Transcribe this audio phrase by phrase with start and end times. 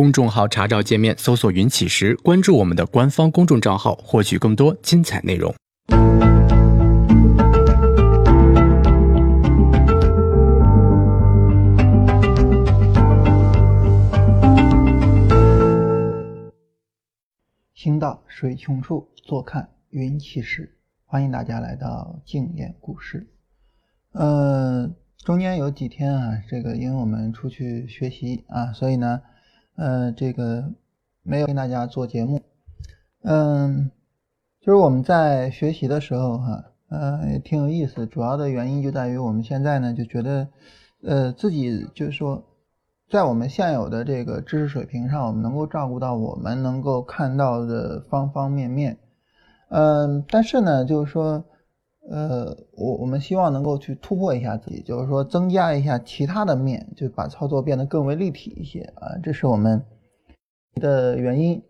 [0.00, 5.54] 公众号查找界面搜索“云起时”，关注我们的官方公众账号，获取更多精彩内容。
[17.74, 20.78] 行到水穷处，坐看云起时。
[21.04, 23.26] 欢迎大家来到静言故事。
[24.12, 29.20] 呃，中间有几天啊，这个因为我们出去学习啊，所以呢。
[29.80, 30.62] 呃，这个
[31.22, 32.42] 没有跟大家做节目，
[33.22, 33.90] 嗯，
[34.60, 38.06] 就是我们在学习的时候哈，呃，也挺有意思。
[38.06, 40.48] 主要的原因就在于我们现在呢，就觉得，
[41.02, 42.44] 呃，自己就是说，
[43.08, 48.98] 在我们现有的这个知识水平上，我们能够照顾到我们能够看到的方方面面，
[49.70, 51.42] 嗯，但是呢，就是说，
[52.10, 59.80] 呃，我我们希望能够去突破一下自己，就是说增加一下其他的面，就把操作变得更为立体一些啊，这是我们
[60.74, 61.62] 的原因。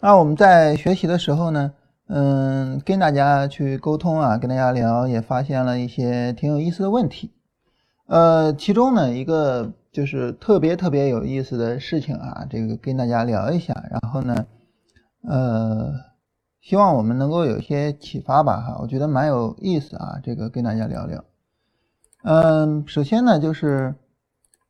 [0.00, 1.72] 那我们在学习的时候呢，
[2.06, 7.32] 嗯，跟大家去沟通啊，跟大家聊，也发现了一些挺有意思的问题。
[8.06, 14.46] 呃，其中呢一个就是特别特别有意思的事情啊，这个跟大家聊一下，然后呢，
[15.28, 16.15] 呃。
[16.66, 21.22] 希望我们能够有一些启发吧，哈，我觉得蛮有意思啊，这个跟大家聊聊。
[22.24, 23.94] 嗯，首先呢，就是，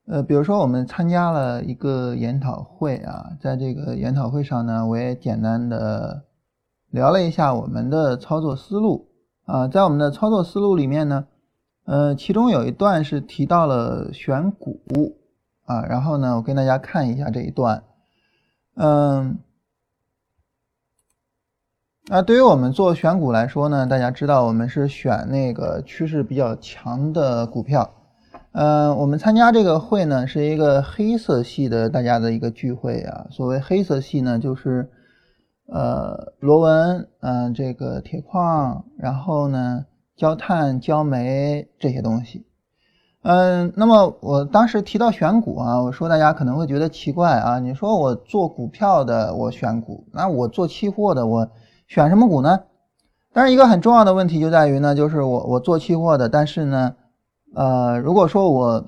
[0.06, 6.24] 呃，比如说我们参加了一个研讨会啊，在这个研讨会上呢，我也简单的
[6.91, 9.08] 聊了一下我们的操作思路
[9.47, 11.27] 啊，在我们的操作思路里面呢，
[11.86, 14.83] 呃，其中有一段是提到了选股
[15.64, 17.84] 啊，然后呢，我跟大家看一下这一段，
[18.74, 19.39] 嗯。
[22.08, 27.90] 那对于我们做选股来说呢，大家知道我们是选那个趋势比较强的股票。
[28.52, 33.27] 呃，我们参加这个会呢，是一个黑色系的大家的一个聚会啊。
[33.30, 34.88] 所谓黑色系呢，就是
[35.66, 39.84] 呃螺纹，嗯，这个铁矿，然后呢
[40.16, 42.46] 焦炭、焦煤这些东西。
[43.24, 51.50] 嗯，那么我当时提到选股啊，我说大家可能会觉得奇怪啊，你说我做股票的我选股，那我做期货的我。
[51.86, 52.61] 选什么股呢？
[53.33, 56.95] 但是一个很重要的问题就在于呢，就是我我做期货的，但是呢，
[57.55, 58.85] 呃，如果说我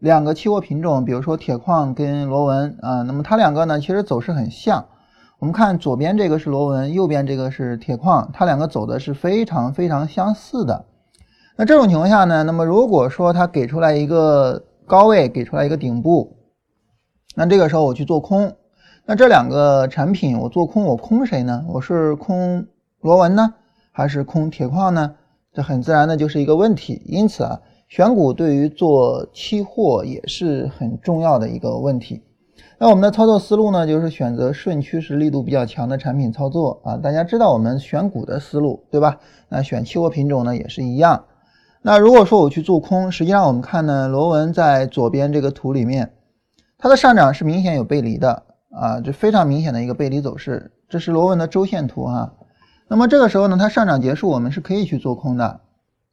[0.00, 4.84] 两个期货品种，比如说铁矿跟螺纹啊，那么它两个呢其实走势很像。
[5.38, 10.84] 我们看左边这个是螺纹，右边这个是铁矿，它两个走的是非常非常相似的。
[11.56, 16.36] 那这种情况下呢，那么如果说它给出来一个高位，给出来一个顶部，
[17.34, 18.56] 那这个时候我去做空。
[19.12, 21.62] 那这两个产品，我做空，我空谁呢？
[21.68, 22.66] 我是空
[23.02, 23.52] 螺纹呢，
[23.90, 25.14] 还是空铁矿呢？
[25.52, 27.02] 这很自然的就是一个问题。
[27.04, 32.22] 因此啊，选股对于做期货也是很重要的一个问题。
[32.78, 36.96] 那我们的操作思路呢，就是选择顺趋势力度比较强的产品操作啊。
[36.96, 39.18] 大家知道我们选股的思路对吧？
[39.50, 41.22] 那选期货品种呢也是一样。
[41.82, 46.14] 那如果说我去做空，实际上我们看呢，螺纹在左边这个图里面，
[46.78, 48.44] 它的上涨是明显有背离的。
[48.72, 52.32] 啊，这非常明显的一个背离走势，这是螺纹的周线图哈。
[52.88, 55.60] 那么这个时候呢，它上涨结束，我们是可以去做空的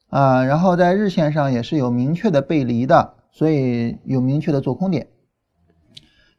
[0.09, 0.43] 啊。
[0.43, 5.07] 然后在日线上也是有明确的背离的，所以有明确的做空点。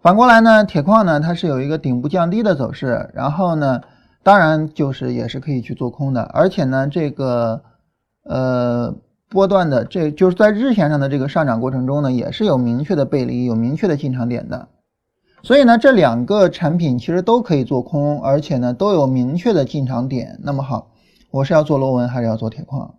[0.02, 3.80] 反过来呢，铁矿呢，它是有一个顶部降低的走势，然后呢，
[4.22, 6.22] 当然就是也是可以去做空的。
[6.22, 7.62] 而且呢，这个
[8.24, 8.94] 呃
[9.28, 14.68] 波段的这就是在日线上的这个上涨过程中呢，也是有明确的背离，有明确的进场点的。
[15.42, 20.38] 所以呢，这两个产品其实都可以做空，而且呢都有明确的进场点。
[20.42, 20.90] 那么好，
[21.30, 22.96] 我是要做螺纹还是要做铁矿？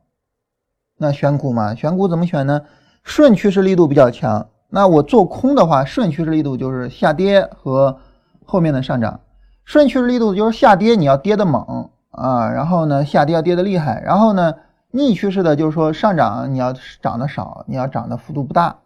[0.98, 2.62] 那选股嘛，选股怎么选呢？
[3.04, 4.48] 顺趋势力度比较强。
[4.70, 8.00] 那我做空的话，顺趋势力度就是下跌和
[8.46, 9.20] 后面的上涨。
[9.64, 14.02] 顺趋势力度就是下跌，你要跌的猛啊，然后呢下跌要跌的厉害。
[14.02, 14.56] 然后呢
[14.90, 18.78] 逆趋势的就是说上涨你要涨的少，你要涨的幅度不大。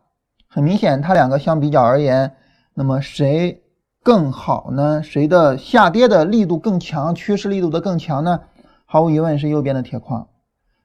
[0.48, 2.34] 很明显，它两个相比较而言。
[2.78, 3.64] 那么谁
[4.04, 5.02] 更好呢？
[5.02, 8.42] 谁的下跌的力度更强，趋势力度的更强呢？
[8.86, 10.28] 毫无疑问是右边的铁矿。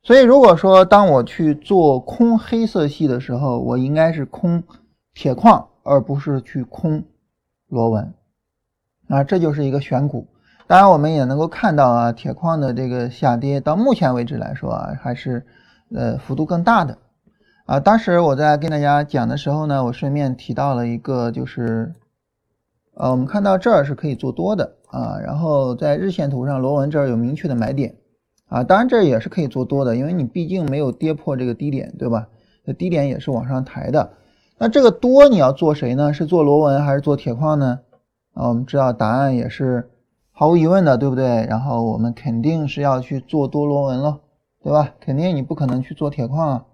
[0.03, 4.63] 所以如果说当我去做空黑色系的时候，我应该是空
[5.13, 7.03] 铁矿，而不是去空
[7.69, 8.15] 螺纹。
[9.09, 10.29] 啊，这就是一个选股。
[10.69, 15.45] 当然，我们也能够看到啊，铁矿的这个下跌到目前为止来说啊，还是
[15.93, 16.97] 呃幅度更大的。
[17.71, 21.95] 啊，当时我在跟大家讲的时候呢，我顺便提到了一个，就是，
[22.95, 27.95] 呃，我们看到这儿是可以做多的啊，然后在日线图上螺纹这儿有明确的买点
[28.49, 32.27] 啊，当然这也是可以做多的，因为你毕竟没有跌破这个低点，对吧？
[32.65, 34.15] 那低点也是往上抬的。
[34.59, 36.13] 那这个多你要做谁呢？
[36.13, 37.79] 是做螺纹还是做铁矿呢？
[38.35, 39.89] 啊，我们知道答案也是
[40.33, 41.47] 毫无疑问的，对不对？
[41.49, 44.19] 然后我们肯定是要去做多螺纹了，
[44.61, 44.93] 对吧？
[44.99, 46.65] 肯定你不可能去做铁矿啊，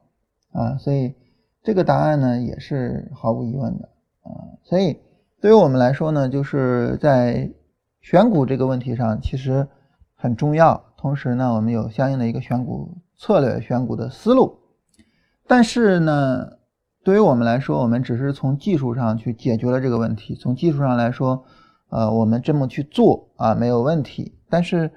[0.57, 1.15] 啊，所以
[1.63, 3.89] 这个答案呢也是毫无疑问的
[4.23, 4.57] 啊。
[4.63, 4.99] 所以
[5.41, 7.53] 对于我们来说呢，就是在
[8.01, 9.69] 选股这个问题上其实
[10.15, 14.59] 很重要，同时呢，我们有相应的一个选股策略、选股的思路。
[15.47, 16.59] 但是呢，
[17.05, 20.35] 对于我们来说，我们只是从技术上去解决了这个问题。
[20.35, 21.45] 从技术上来说，
[21.91, 24.39] 呃，我们这么去做啊，没有问题。
[24.49, 24.91] 但是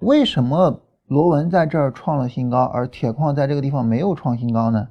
[0.00, 4.88] 为什么螺纹在这儿创了新高，而铁矿在这个地方没有创新高呢？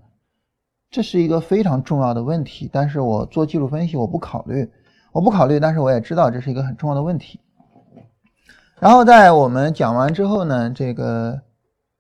[0.90, 2.70] 这是一个非常重要的问题。
[2.72, 4.70] 但是我做技术分析，我不考虑，
[5.12, 5.60] 我不考虑。
[5.60, 7.40] 但是我也知道这是一个很重要的问题。
[8.80, 11.42] 然后在我们讲完之后呢，这个。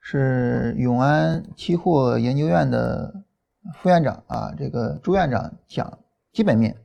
[0.07, 3.11] 是永安期货研究院的
[3.73, 5.97] 副院长啊，这个朱院长讲
[6.31, 6.77] 基本面。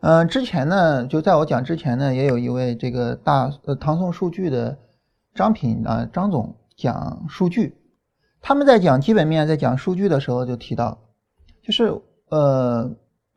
[0.00, 4.78] 嗯，之前呢，就在我讲之前呢，也有一位这个大呃唐宋数据的
[5.34, 7.76] 张品啊张总讲数据。
[8.40, 10.98] 他们在讲基本面，在讲数据的时候就提到，
[11.62, 12.90] 就是呃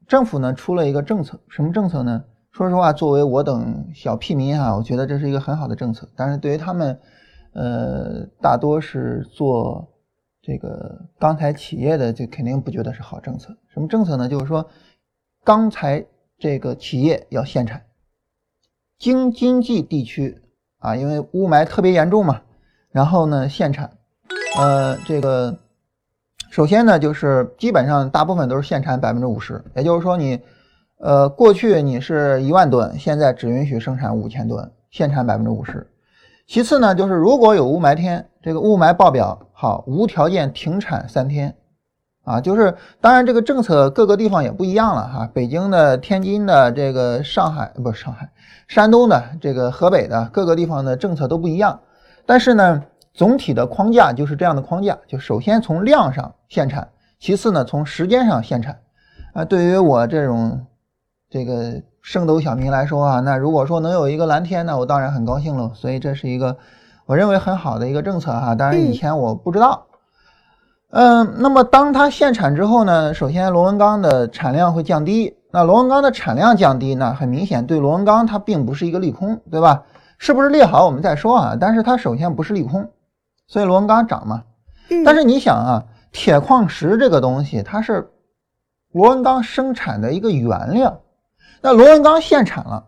[0.07, 2.23] 政府呢出了一个政策，什么政策呢？
[2.51, 6.99] 说实话，作为我等小屁民啊，我觉得这是一个很好的政策，但是对于他们。
[7.57, 9.87] 呃，大多是做
[10.41, 13.55] 这个钢材企业的，就肯定不觉得是好政策。
[13.73, 14.27] 什么政策呢？
[14.27, 14.69] 就是说，
[15.45, 16.05] 钢材
[16.37, 17.85] 这个企业要限产，
[18.99, 20.41] 京津冀地区
[20.85, 22.41] 啊，因为雾霾特别严重嘛，
[22.91, 23.89] 然后呢限产。
[24.57, 25.57] 呃，这个
[26.51, 30.39] 首先呢，就是基本上大部分都是限产百分之五十，也就是说你，
[30.99, 35.89] 呃，过去你是一万吨，现在只允许生产五千吨，限产百分之五十。
[36.47, 41.55] 其次呢，就是如果有雾霾天，这个雾霾爆表，好，无条件停产三天，
[42.25, 48.29] 啊，就是当然这个政策各个地方也不一样了哈，北京的、天津的、这个上海不是上海，
[48.67, 51.79] 山东的、这个河北的各个地方的政策都不一样，
[52.25, 52.83] 但是呢，
[53.13, 56.89] 总体的框架就是这样的框架，就首先从量上限产，
[57.19, 58.77] 其次呢从时间上限产，
[59.33, 60.65] 啊，对于我这种
[61.29, 61.81] 这个。
[62.05, 65.71] 圣斗小民来说啊，那如果说能有一个蓝天呢，我当然很高兴喽。
[65.73, 66.55] 所以这是一个
[67.07, 68.53] 我认为很好的一个政策哈。
[68.53, 69.94] 当然以前我不知道，嗯，
[70.95, 75.35] 那么当它限产之后呢，首先螺纹钢的产量会降低。
[75.51, 79.83] 那螺纹钢的产量降低呢，很明显对螺纹钢它并不是一个利空，对吧？
[80.17, 81.57] 是不是利好我们再说啊？
[81.59, 82.89] 但是它首先不是利空，
[83.47, 84.43] 所以螺纹钢涨嘛。
[85.03, 85.83] 但是你想啊，
[86.13, 88.09] 铁矿石这个东西它是
[88.93, 91.01] 螺纹钢生产的一个原料。
[91.61, 92.85] 那螺纹钢限产了，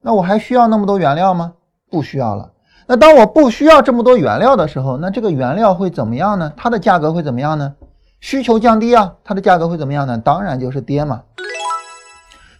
[0.00, 1.52] 那我还需要那么多原料吗？
[1.90, 2.50] 不需要了。
[2.86, 6.52] 那当我不需要这么多原料的时候，那这个原料会怎么样呢？
[6.56, 7.74] 它的价格会怎么样呢？
[8.20, 10.16] 需求降低啊，它的价格会怎么样呢？
[10.18, 11.22] 当然就是跌嘛。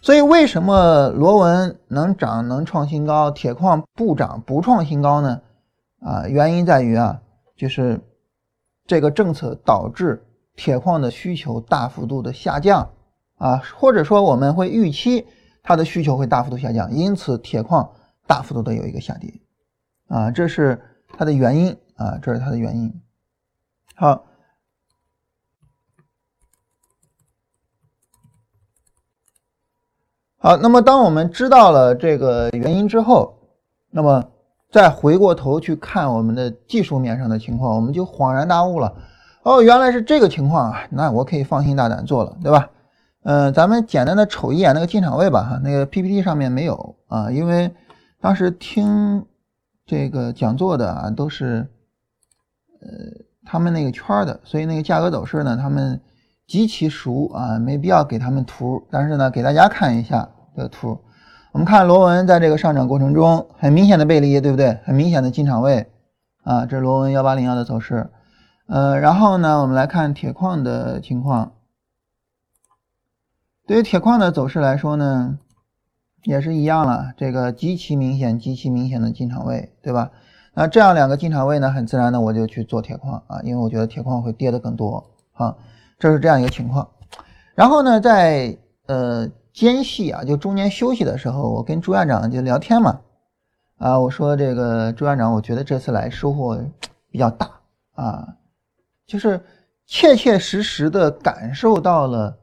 [0.01, 5.41] 所以为什么螺纹能涨能创新高，铁矿不涨不创新高呢？
[6.01, 7.19] 啊，原因在于啊，
[7.55, 7.99] 就是
[8.85, 10.25] 这个政策导致
[10.55, 12.89] 铁矿的需求大幅度的下降
[13.37, 15.25] 啊，或者说我们会预期。
[15.63, 17.89] 它的需求会大幅度下降，因此铁矿
[18.25, 19.29] 大幅度的有一个下跌，
[20.07, 23.01] 啊，这是它的原因啊，这是它的原因。
[23.95, 24.25] 好，
[30.37, 33.37] 好，那么当我们知道了这个原因之后，
[33.89, 34.23] 那么
[34.71, 38.95] 再回过头去看我们的技术面上的情况，我们就恍然大悟了。
[39.43, 42.69] 哦，原来是这个情况啊，那我可以放心大胆做了，对吧？
[43.23, 47.69] 嗯，咱们简单的瞅一眼那个进场位吧，哈，那个 PPT 上面没有啊，因为
[48.21, 49.25] 当时听
[49.87, 51.67] 这个讲座的啊都是
[52.81, 52.87] 呃
[53.45, 55.99] 他们那个圈的，所以那个价格走势呢，他们
[56.45, 60.99] 极其熟啊，没必要给他们图，但是呢，给大家看一下这个图。
[61.53, 64.77] 我们看螺纹在这个上涨过程中，很明显的背离，对不对？
[64.83, 65.87] 很明显的进场位
[66.43, 68.09] 啊，这是螺纹幺八零幺的走势。
[68.67, 71.53] 呃，然后呢，我们来看铁矿的情况。
[73.65, 75.39] 对于铁矿的走势来说呢，
[76.23, 80.11] 也是一样了，这个极其明显、极其明显的进场位，对吧？
[80.53, 85.55] 那这样两个进场位呢，很自然的我就去做铁矿啊，因为我觉得铁矿会跌的更多啊，
[85.99, 86.89] 这是这样一个情况。
[87.55, 88.57] 然后呢，在
[88.87, 92.99] 呃间隙啊，就中间休息的时候，我跟朱院长就聊天嘛，
[93.77, 96.59] 啊，我说这个朱院长，我觉得这次来收获
[97.11, 97.49] 比较大
[97.95, 98.35] 啊，
[99.05, 99.39] 就是
[99.85, 102.37] 切切实实的感受到了。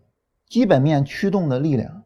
[0.47, 2.04] 基本面驱动的力量，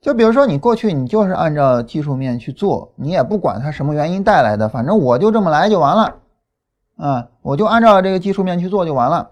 [0.00, 6.14] 就比如说你过去你就是按照技术面去做，你也不管它什么原因带来的，反正我就这么来就完了，
[6.96, 9.30] 啊，我就按照这个技术面去做就完了。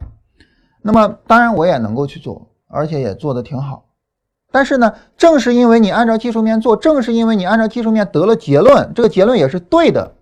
[0.83, 3.87] 那么当然我也能够去做而且也做得挺好。
[4.51, 10.13] 但是呢，正是因为你按照技术面做，正是因为你按照技术面得了结论，这个结论也是对的。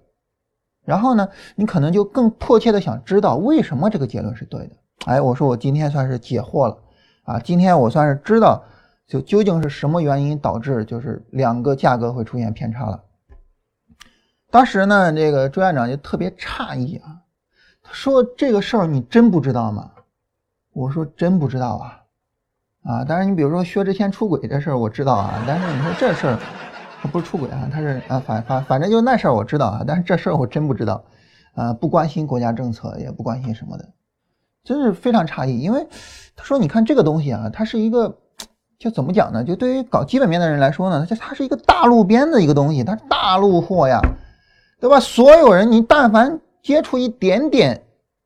[0.85, 4.77] 然后呢，你可能就更迫切的想知道为什么这个结论是对的。
[5.07, 6.79] 哎，我说我今天算是解惑了
[7.25, 7.39] 啊！
[7.41, 8.65] 今天我算是知道，
[9.07, 13.03] 就究竟是什么原因导致就是两个价格会出现偏差了。
[14.51, 17.23] 当时呢，这个朱院长就特别诧异啊，
[17.83, 19.91] 他说：“这个事儿你真不知道吗？”
[20.73, 22.03] 我说：“真不知道啊，
[22.85, 23.05] 啊！
[23.05, 26.39] 当然，你比如说薛之谦出轨这事儿我知道啊，但是你说这事儿。”
[27.03, 31.05] 他不是出轨啊，他是啊，反反反正就那事儿我知道啊，但是这事儿我真不知道，
[31.55, 33.87] 啊，不关心国家政策，也不关心什么的，
[34.65, 35.61] 真是非常诧异。
[35.61, 35.87] 因为
[36.35, 38.19] 他说，你看这个东西啊，它是一个，
[38.79, 39.43] 就怎么讲呢？
[39.43, 44.01] 就对于搞基本面的人来说呢，它它是一个大路边的一个东西，它是大路货呀，
[44.81, 45.01] 对吧？
[45.01, 47.83] 所有人，你但凡接触一点点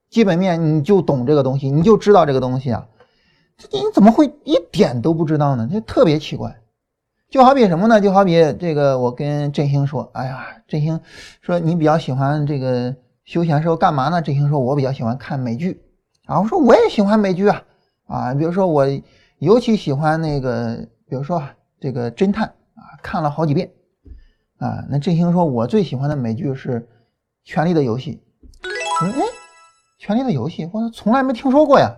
[0.09, 2.87] 基本面，你就懂这个东西，你就知道这个东西啊，
[3.71, 5.69] 你怎么会一点都不知道呢？
[5.73, 6.57] 就特别奇怪。
[7.31, 8.01] 就好比什么呢？
[8.01, 10.99] 就好比这个，我跟振兴说：“哎呀，振兴
[11.41, 12.93] 说你比较喜欢这个
[13.25, 15.81] 休闲时候干嘛呢？”振兴说：“我比较喜欢看美剧。”
[16.27, 17.63] 啊，我说我也喜欢美剧啊，
[18.09, 18.85] 啊，比如说我
[19.41, 21.43] 尤其喜欢那个，比如说
[21.81, 23.73] 这个侦探啊，看了好几遍
[24.59, 24.85] 啊。
[24.89, 26.81] 那振兴说：“我最喜欢的美剧是
[27.43, 28.23] 《权力的游戏》。”
[29.03, 29.27] 我说：“哎，
[29.99, 31.97] 《权力的游戏》我从来没听说过呀。”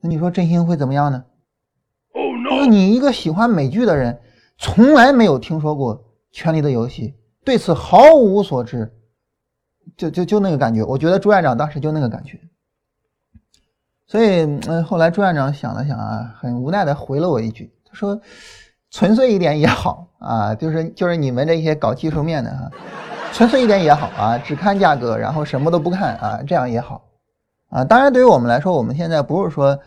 [0.00, 1.24] 那你说振兴会怎么样呢？
[2.48, 4.20] 他说：“你一个喜欢美剧的人。”
[4.62, 5.96] 从来没有听说过
[6.32, 7.08] 《权力的游戏》，
[7.46, 8.92] 对此毫无所知，
[9.96, 10.84] 就就就那个感觉。
[10.84, 12.38] 我觉得朱院长当时就那个感觉，
[14.10, 18.20] 所以嗯，后来朱院长想了想啊，很无奈的回了我一句，他说
[18.90, 22.68] ：“纯粹一点也好啊，就是就是你们这些搞技术面的哈，
[23.32, 27.04] 纯粹一点也好啊，只看价格，然后什么都不看啊，这样也好
[27.68, 27.84] 啊。
[27.84, 29.78] 当然，对于我们来说，我们现在不是说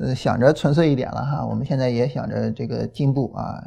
[0.00, 3.60] 呃想着纯粹一点了哈，我们现在也想着这个进步啊。”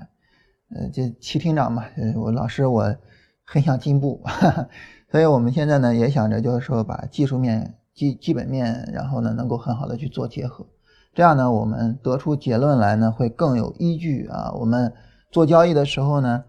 [0.76, 1.84] 呃，就齐厅长嘛，
[2.16, 2.96] 我老师我
[3.44, 4.68] 很想进步，哈哈，
[5.12, 10.66] 所以我们现在呢也想着就是说把技术面、基基本面，然后呢能够很好的去做结合，
[11.14, 14.52] 这样呢我们得出结论来呢会更有依据啊。
[14.60, 14.94] 我们
[15.32, 16.44] 做交易的时候呢，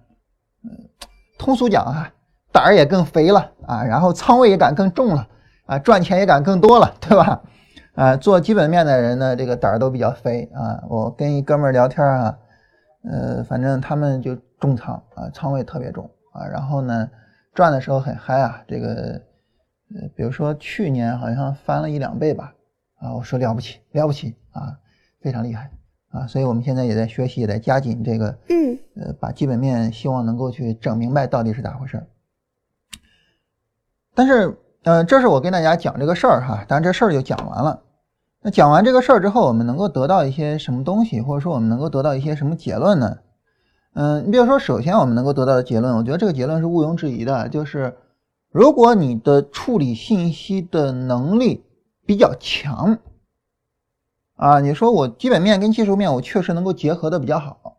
[0.65, 0.71] 嗯，
[1.38, 2.12] 通俗讲啊，
[2.53, 5.26] 胆儿也更肥了啊，然后仓位也敢更重了
[5.67, 7.43] 啊，赚钱也敢更多了，对吧？
[7.95, 10.83] 啊，做基本面的人呢，这个胆儿都比较肥啊。
[10.88, 12.38] 我跟一哥们儿聊天啊。
[13.09, 17.09] 呃，反正他们就重仓啊，仓位特别重啊，然后呢，
[17.55, 19.23] 赚的时候很嗨啊，这个，
[19.99, 22.55] 呃，比如说去年好像翻了一两倍吧，
[22.99, 24.76] 啊，我说了不起，了不起啊，
[25.21, 25.71] 非常厉害
[26.11, 32.07] 啊，所以我们现在也在学习，也在加紧这个，嗯，呃，把基本面希望能够去整明白到底是咋回事儿。
[34.15, 37.83] 但是，呃，这是我跟大家讲这个事儿哈，当然这事儿就讲完了。
[38.43, 43.19] 那讲完这个事儿之后，我们能够得到一些什么东西，或者说我们能够得到一些什么结论呢？
[43.95, 47.97] 嗯，你比如说，首先我们能够得到的结论，我觉得这个结论是毋庸置疑的，就是
[48.50, 51.65] 如果你的处理信息的能力
[52.07, 52.99] 比较强，
[54.37, 57.79] 啊，你说我基本面跟技术面我确实能够结合的比较好，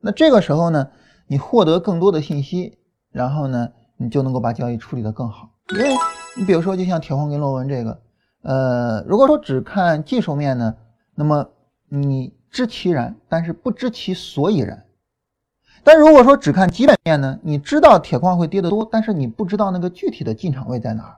[0.00, 0.90] 那这个时候呢，
[1.26, 2.78] 你获得更多的信息，
[3.10, 5.50] 然后呢，你就能够把交易处理的更好。
[5.72, 5.94] 因为
[6.36, 8.02] 你比如说，就像铁矿跟螺纹这个。
[8.42, 10.74] 呃，如果说只看技术面呢，
[11.14, 11.50] 那么
[11.88, 14.84] 你知其然，但是不知其所以然。
[15.82, 21.16] 但如果说只看基本面呢，你知道铁矿会跌得多，但是你不知道那个具体的进场位在哪儿。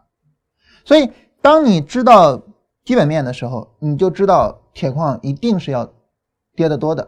[0.85, 2.43] 所以，当你知道
[2.85, 5.93] 基本面的时候，你就知道铁矿一定是要
[6.55, 7.05] 跌得多的；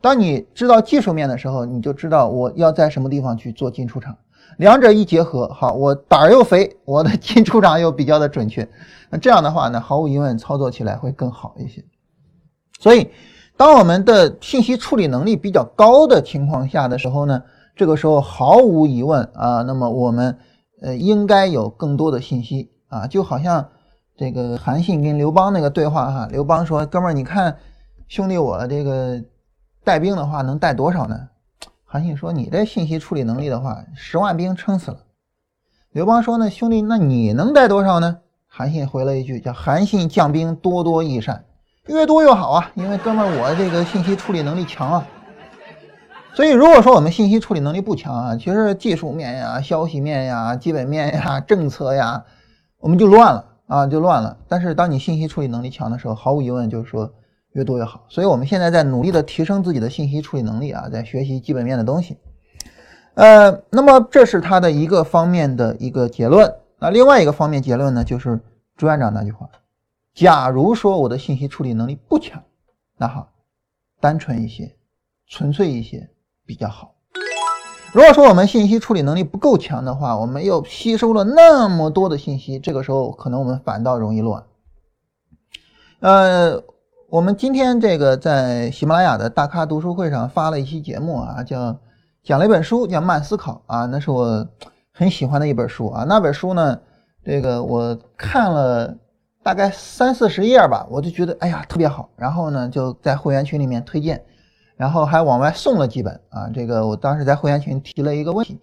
[0.00, 4.16] 当你知道技术面的时候，你就知道我要在什么地方去做进出场。
[4.58, 8.68] 两者一结合，好，我胆儿又肥，我的 进出场又比较的准确，
[9.08, 11.82] 那这样的话呢，毫无疑问操作起来会更好一些。
[12.78, 13.08] 所以，
[13.56, 17.42] 当我们的信息处理能力比较高的情况下的时候呢，
[17.76, 20.36] 这个时候毫无疑问啊，那么我们
[20.80, 23.68] 呃应该有更多的信息啊，就好像
[24.16, 27.56] 这个韩信跟刘邦那个对话哈，刘邦说：“哥们儿，你看
[28.08, 29.22] 兄弟我这个
[29.84, 31.28] 带兵的话能带多少呢？”
[31.84, 34.98] 韩信说：“你这信息处理能力的话，十万兵撑死了。”
[35.92, 38.18] 刘邦说：“呢，兄弟，那你能带多少呢？”
[38.48, 41.44] 韩信回了一句：“叫韩信将兵多多益善，
[41.86, 42.70] 越多越好啊！
[42.74, 45.06] 因为哥们儿，我这个信息处理能力强啊。
[46.34, 52.24] 所以，如果说我们信息处理能力不强啊，其实技术面呀、消息面呀、基本面呀、 政策呀，
[52.78, 54.36] 我们就乱了啊，就乱了。
[54.48, 57.12] 但是，当你信息处理能力强的时候，毫无疑问就是说。”
[57.52, 62.16] 越多越好，所以我们现在在努力的提升自己的信息处理能力啊，在学习基本面的东西。
[63.12, 66.50] 呃，那么这是他的一个方面的一个结论。
[66.78, 68.40] 那另外一个方面结论呢，就是
[68.74, 69.46] 朱院长那句话：
[70.14, 72.42] 假如说我的信息处理能力不强，
[72.98, 73.32] 那好，
[74.00, 74.76] 单纯一些，
[75.26, 76.10] 纯粹一些
[76.44, 76.94] 比较好。
[77.92, 84.42] 如果说我们信息处理能力不够强的话，我们又吸收了那么多的信息，这个时候可能我们反倒容易乱。
[86.00, 86.62] 呃，
[87.10, 91.78] 我们今天这个在喜马拉雅的大咖读书会上发了一期节目啊，叫
[92.22, 94.48] 讲了一本书，叫《慢思考》啊，那是我
[94.92, 96.04] 很喜欢的一本书啊。
[96.08, 96.80] 那本书呢，
[97.24, 98.96] 这个我看了
[99.42, 104.22] 大概三四十页吧，我就觉得哎呀特别好，然后呢就在会员群里面推荐。
[104.74, 108.58] 然后还往外送了几本啊，这个我当时在会员群提了一个问题，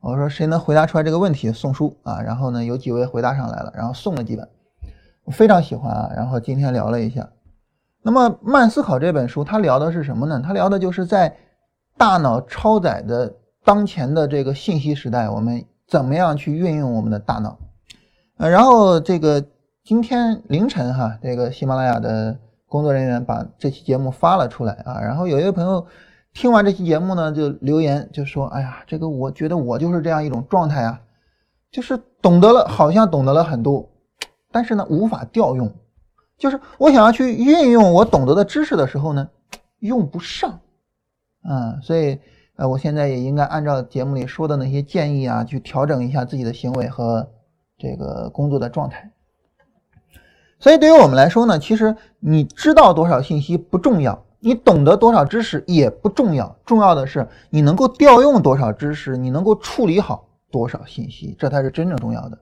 [0.00, 4.48] 我说谁能回答出来这个问题送书啊，然后呢有几位回答上来了，然后送了几本，
[5.22, 7.28] 我非常喜欢啊，然后今天聊了一下。
[8.02, 10.42] 那么慢思考这本书，它聊的是什么呢？
[10.44, 11.36] 它聊的就是在
[11.96, 13.32] 大脑超载的
[13.62, 17.56] 当前的这个信息时代，我们怎么样去运用我们的大脑。
[18.38, 19.44] 呃，然后这个
[19.84, 22.38] 今天凌晨哈，这个喜马拉雅的。
[22.70, 25.84] 工作人员把这期节目发了出来啊，然后有一位朋友
[26.32, 31.00] 听完这期节目呢，就留言就说：“哎呀，这个我觉得我就是这样一种状态啊，
[31.72, 33.90] 就是懂得了，好像懂得了很多，
[34.52, 35.68] 但是呢无法调用，
[36.38, 39.28] 就是我想要去运用我懂得的知识的时候呢，
[39.80, 40.60] 用不上，
[41.42, 42.20] 嗯，所以
[42.54, 47.28] 呃，我现在也应该按照节目里说的那些建议啊，去调整一下自己的行为和
[47.76, 49.10] 这个工作的状态。”
[50.60, 62.38] 所以对于我们来说呢，其实你知道多少信息不重要，你懂得多少知识也不重要，重要的是你能够调用多少知识，你能够处理好多少信息，这才是真正重要的。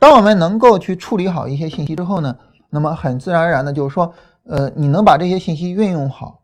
[0.00, 2.36] 当我们能够去处理好一些信息之后呢，
[2.70, 4.12] 那么很自然而然的就是说，
[4.48, 6.40] 呃，你能把这些信息运用好，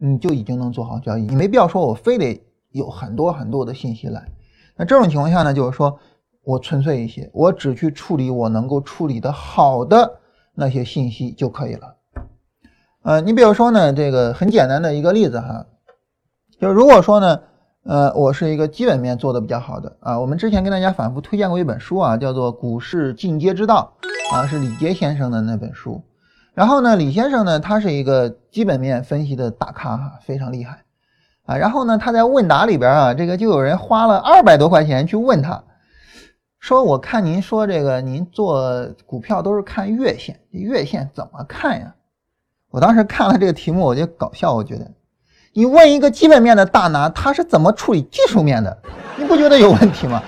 [0.00, 4.26] 你就已经能做好交易，你没必要说我非得有很多很多的信息来。
[4.74, 5.98] 那这种情况下呢，就是说
[6.44, 10.20] 我纯粹一些，我只去处理我能够处理的好的。
[10.54, 11.96] 那些信息就可以了，
[13.02, 15.64] 呃，你比如说呢，这个很简单的一个例子哈，
[16.60, 17.40] 就如果说呢，
[17.84, 23.94] 呃，我是一个基本面做的比较好的啊，我们之前跟大家反复推荐过一本书啊，叫做《股市进阶之道》
[24.36, 26.02] 啊，是李杰先生的那本书。
[26.54, 30.82] 然后呢，李先生呢，他是一个基本面分析的大咖哈，非常厉害
[31.46, 31.56] 啊。
[31.56, 35.64] 然后呢，他在问答里边啊，这个就有人花了二百多块钱去问他。
[36.62, 41.92] 说我看您说这个，您做股票都是看月线，月线怎么看呀？
[42.70, 44.88] 我当时看了这个题目，我就搞笑，我觉得，
[45.54, 48.78] 你问一个基本面的大拿，他是怎么处理技术面的？
[49.16, 50.22] 你不觉得有问题吗？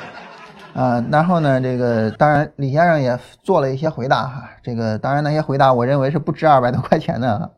[0.75, 7.51] 啊，然后呢，这个当然李先生也做了一些回答哈，这个当然那些回答我认为是不值二百多块钱的，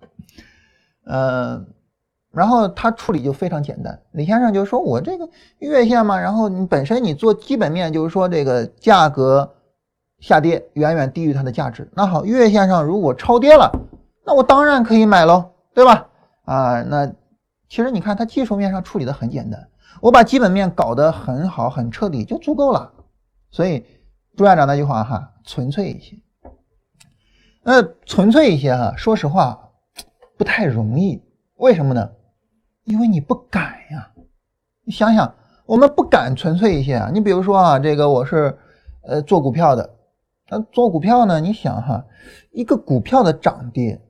[1.06, 1.64] 呃。
[2.36, 5.26] 然后他处理就非常简单，李先生就说：“我这个
[5.58, 9.54] 月线嘛，然后你本身你做基本面，就是说这个价格
[10.20, 11.90] 下跌远远低于它的价值。
[11.94, 13.72] 那好，月线上如果超跌了，
[14.26, 16.08] 那我当然可以买喽，对吧？
[16.44, 17.10] 啊，那
[17.70, 19.68] 其实你看它技术面上处理的很简单，
[20.02, 22.92] 我把基本面搞得很好很彻底就足够了。
[23.50, 23.82] 所以
[24.36, 26.16] 朱院长那句话哈，纯粹一些，
[27.62, 29.70] 那纯粹一些哈，说实话
[30.36, 31.22] 不太容易，
[31.56, 32.10] 为什么呢？
[32.86, 34.10] 因为你不敢呀，
[34.84, 35.34] 你想想，
[35.66, 37.10] 我们不敢纯粹一些啊。
[37.12, 38.56] 你比如说啊，这个我是
[39.02, 39.94] 呃做股票的，
[40.48, 42.04] 那做股票呢，你想哈，
[42.52, 44.00] 一个股票的涨跌，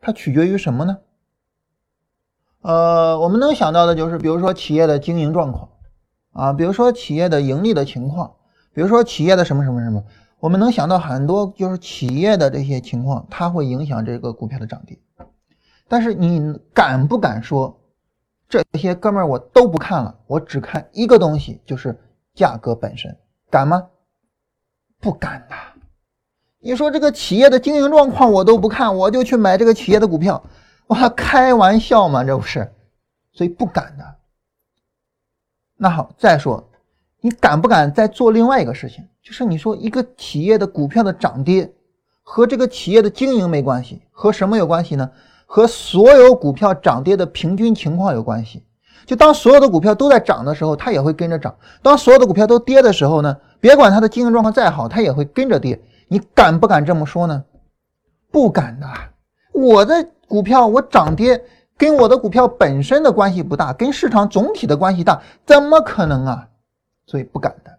[0.00, 0.96] 它取决于什么呢？
[2.62, 5.68] 呃，我们能想到的就是，比如说企业的经营状况
[6.32, 8.34] 啊，比如说企业的盈利的情况，
[8.72, 10.02] 比如说企业的什么什么什么，
[10.38, 14.98] 我们能想到很多，就是企业的这些情况，它会影响这个股票的涨跌。
[15.90, 17.76] 但是你敢不敢说，
[18.48, 21.98] 这些哥们儿我都不看了，我只看一个东西，就是
[22.32, 23.18] 价格本身，
[23.50, 23.88] 敢吗？
[25.00, 25.56] 不敢的。
[26.60, 30.40] 你说这个企业的经营状况我都不看，我就去买这个企业的股票，
[30.86, 32.22] 我还，开玩笑吗？
[32.22, 32.72] 这不是，
[33.32, 34.04] 所以不敢的。
[35.76, 36.70] 那好，再说，
[37.20, 39.04] 你敢不敢再做另外一个事情？
[39.24, 41.74] 就是你说一个企业的股票的涨跌
[42.22, 45.10] 和这个企业的经营没关系，和什么有关系呢？
[45.52, 48.62] 和所有股票涨跌的平均情况有关系。
[49.04, 55.80] 就当所有的股票都在涨的时候，它也会跟着涨；当所有的股票都跌的时候呢，别管它的经营状况再好，它也会跟着跌。
[56.06, 57.42] 你敢不敢这么说呢？
[58.30, 58.86] 不敢的。
[59.52, 61.42] 我的股票我涨跌
[61.76, 66.48] 跟我的股票本身的关系不大，跟市场总体的关系大，怎么可能啊？
[67.06, 67.76] 所以不敢的。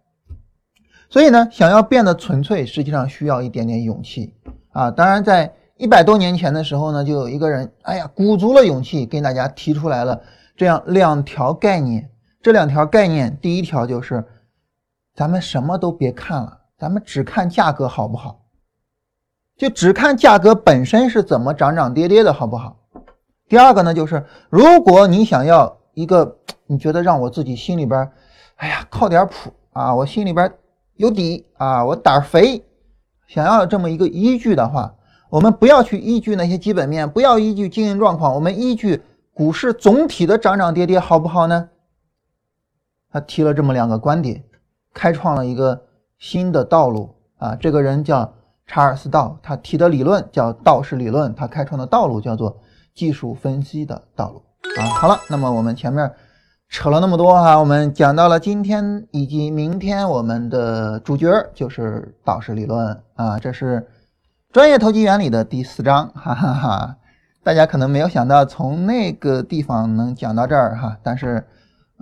[1.09, 4.33] 所以呢，想要变得纯粹，实际上需要一点点勇气
[4.73, 4.91] 啊。
[4.91, 5.53] 当然在。
[5.81, 10.21] 一百多年前的时候呢，就有一个人，哎呀，鼓足了勇气跟大家提出来了
[10.55, 12.07] 这样两条概念。
[12.39, 14.23] 这两条概念，第一条就是，
[15.15, 18.43] 咱们什么都别看了，咱们只看价格好不好？
[19.57, 22.77] 就只看价格本身是怎么涨涨跌跌的，好不好？
[23.49, 28.07] 第二个呢，就是如果你想要一个你觉得让我自己心里边，
[28.57, 30.53] 哎呀靠点谱啊，我心里边
[30.97, 32.63] 有底啊，我胆儿肥，
[33.27, 34.93] 想要这么一个依据的话，
[35.31, 39.01] 我们不要去依据那些基本面，不要依据经营状况，我们依据
[39.33, 41.69] 股市总体的涨涨跌跌，好不好呢？
[43.09, 44.43] 他提了这么两个观点，
[44.93, 45.81] 开创了一个
[46.19, 47.55] 新的道路啊！
[47.55, 48.33] 这个人叫
[48.67, 52.59] 查尔斯·道，他提的理论叫道氏理论，他开创的道路叫做
[52.93, 54.43] 技术分析的道路
[54.81, 54.83] 啊！
[54.99, 56.11] 好了，那么我们前面
[56.67, 63.39] 扯了那么多哈，我们讲到了今天以及明天，我们的主角就是道氏理论啊！
[63.39, 63.87] 这是
[64.51, 66.97] 专业投机原理的第四章， 哈哈哈！
[67.41, 71.45] 大家可能没有想到从那个地方能讲到这儿哈，但是。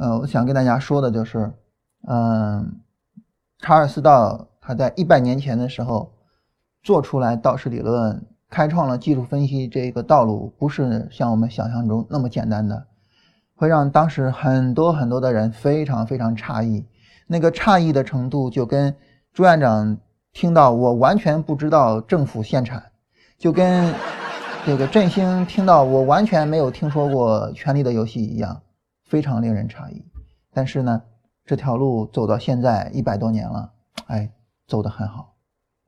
[0.02, 1.52] 呃，我想跟大家说的就是，
[2.08, 2.80] 嗯，
[3.58, 6.14] 查尔斯道他在一百年前的时候
[6.82, 12.88] 做出来道氏理论，开创了技术分析这个道路，不是像我们想象中那么简单的，
[13.58, 16.88] 会让当时很多很多的人非常非常诧异。
[17.28, 18.96] 那个诧异的程度，就跟
[19.34, 19.98] 朱院长
[20.34, 22.92] 听到我完全不知道政府限产，
[23.38, 23.94] 就跟
[24.66, 28.62] 这个振兴听到我完全没有听说过《权力的游戏》一样。
[29.06, 30.06] 非常令人诧异，
[30.54, 31.02] 但是呢，
[31.44, 33.72] 这条路走到现在一百多年了，
[34.06, 34.32] 哎，
[34.68, 35.34] 走得很好，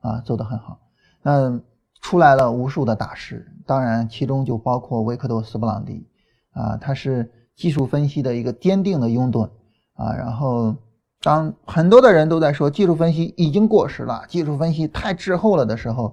[0.00, 0.80] 啊，走得很好。
[1.22, 1.60] 那
[2.00, 6.04] 出来了无数的大师，当然其中就包括维克多·斯布朗迪，
[6.50, 9.48] 啊，他是技术分析的一个坚定的拥趸，
[9.94, 10.74] 啊，然后
[11.22, 16.12] 当很多的人都在说技术分析已经过时了，技术分析太滞后了的时候，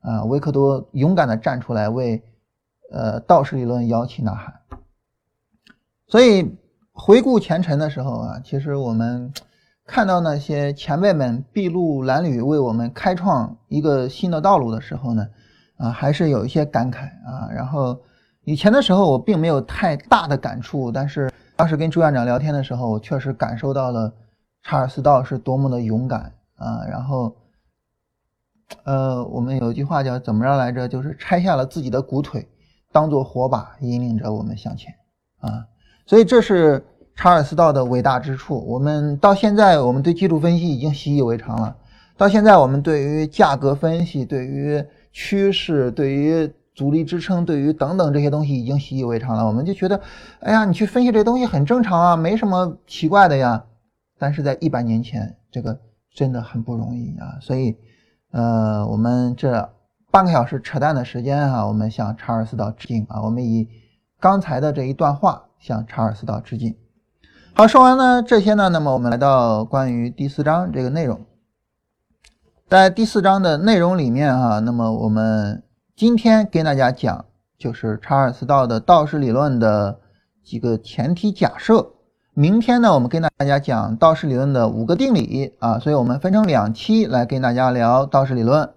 [0.00, 2.22] 啊，维克多勇敢地站出来为，
[2.92, 4.60] 呃，道氏理论摇旗呐喊。
[6.06, 6.54] 所以
[6.92, 9.32] 回顾前尘的时候啊，其实我们
[9.86, 15.26] 看到那些前辈们筚路蓝缕为我们开创一个新的道路的时候呢，
[15.78, 17.48] 啊，还是有一些感慨啊。
[17.50, 17.98] 然后
[18.44, 24.12] 以前的时候我并没有太大的感触，但是当时跟朱院长聊天的时候，我确实感受到了
[24.62, 26.84] 查尔斯道是多么的勇敢啊。
[26.88, 27.34] 然后，
[28.84, 30.88] 呃，我们有一句话叫怎么着来着？
[30.88, 32.48] 就是拆下了自己的骨腿，
[32.90, 34.94] 当做火把引领着我们向前
[35.40, 35.66] 啊。
[36.06, 38.58] 所以这是查尔斯道的伟大之处。
[38.66, 41.76] 我们到现在，我们对技术分析已经习以为常了。
[42.16, 49.46] 到现在，我们对于价格分析、对于趋势、对于阻力支撑、对于等等这些东西已经习以为常了。
[49.46, 50.00] 我们就觉得，
[50.40, 53.64] 哎呀，你去分析这东西很正常啊，没什么奇怪的呀。
[54.22, 55.80] 但是在一百年前，这个
[56.14, 57.38] 真的很不容易啊。
[57.40, 57.76] 所以，
[58.30, 59.74] 呃，我们这
[60.12, 63.20] 半个小时扯淡的时间啊，我们向查尔斯道致敬啊。
[63.22, 63.68] 我们以
[64.20, 65.48] 刚才的这一段话。
[65.62, 66.76] 向查尔斯道致敬。
[67.54, 71.24] 好，说完呢这些呢，那么我们来到关于第四章这个内容。
[72.68, 75.62] 在第四章的内容里面啊，那么我们
[75.94, 80.00] 今天跟大家讲就是查尔斯道的道氏理论的
[80.42, 81.92] 几个前提假设。
[82.34, 88.70] 明天呢，我们跟大家讲道氏理论的五个定理啊，所以我们分成两期来跟大家聊道氏理论。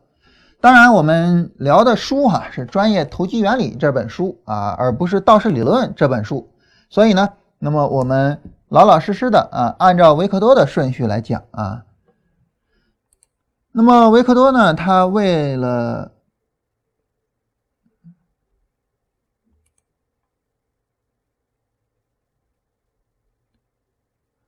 [0.60, 6.50] 当然，我们聊的书哈是《专业投机原理》这本书啊，而不是《道氏理论》这本书。
[6.90, 11.84] 所以呢，那么我们老老实实的啊，按照维克多的顺序来讲啊。
[13.72, 16.12] 那么维克多呢，他为了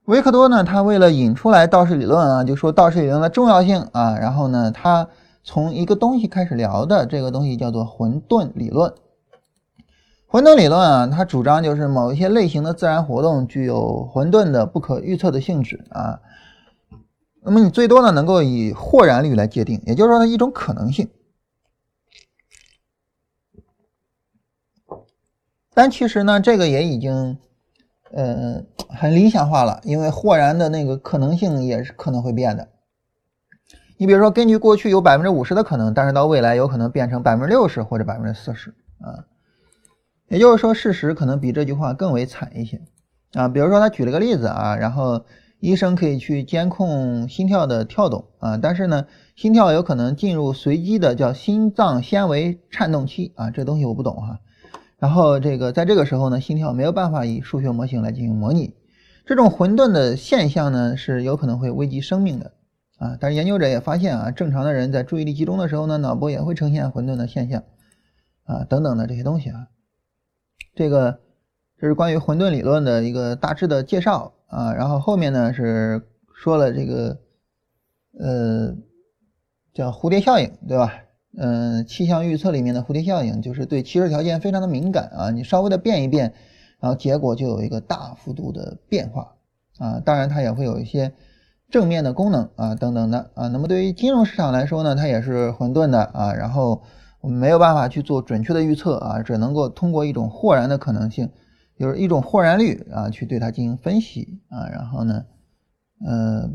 [0.07, 5.09] 维克多呢，他为了引出来道氏理论啊，就说道氏理论的重要性啊，然后呢，他
[5.43, 8.93] 从一个东西开始聊的，这个东西叫做混沌理论。
[10.25, 16.21] 混沌理论啊，它主张就是某一些类型的自然活动具有混沌的不可预测的性质啊。
[17.41, 21.09] 那么你最多呢能够以或然率来界定，也就是说它一种可能性。
[25.73, 27.37] 但其实呢，这个也已经
[28.11, 32.67] 呃很理想化了，因为豁然的那个可能性也是可能会变的。
[33.97, 39.25] 你比如说，根据过去有百分之五十的可能，但是到未来有可能变成百分之六十或者百分之四十啊。
[40.27, 42.81] 也就是说，事实可能比这句话更为惨一些
[43.33, 43.47] 啊。
[43.47, 45.25] 比如说，他举了个例子啊，然后
[45.59, 54.39] 医生可以去监控心跳的跳动啊，但是呢，心跳有可能进入随机的叫心脏纤维颤动期啊，这东西我不懂哈。
[54.99, 58.73] 然后这个在这个时候呢，心跳没有办法以数学模型来进行模拟，
[59.25, 62.53] 这种混沌的现象呢是有可能会危及生命的
[62.97, 63.15] 啊。
[63.19, 67.63] 但是研究者也发现啊，正常的人在注意力集中的时候呢，脑波也会呈现混沌的现象
[68.45, 69.67] 啊，等等的这些东西啊。
[70.73, 71.19] 这个
[71.79, 76.01] 这是关于混沌理论的一个大致的介绍啊，然后后面呢是
[76.33, 77.19] 说了这个
[78.19, 78.75] 呃
[79.75, 80.91] 叫蝴蝶效应，对吧？
[81.35, 86.33] 嗯，气象预测里面的蝴蝶效应，就是对气热条件非常的敏感啊，你稍微的变一变，
[86.79, 89.35] 然后结果就有一个大幅度的变化
[89.77, 89.99] 啊。
[89.99, 91.13] 当然，它也会有一些
[91.69, 93.47] 正面的功能啊，等等的啊。
[93.49, 96.81] 那么对于金融市场来说呢，它也是混沌的啊，然后
[97.21, 101.29] 我们没有办法去做准确的预测啊，只能够通过一种豁然的可能性，
[101.77, 105.25] 就是一种豁然率啊，去对它进行分析啊，然后呢，
[106.03, 106.49] 呃。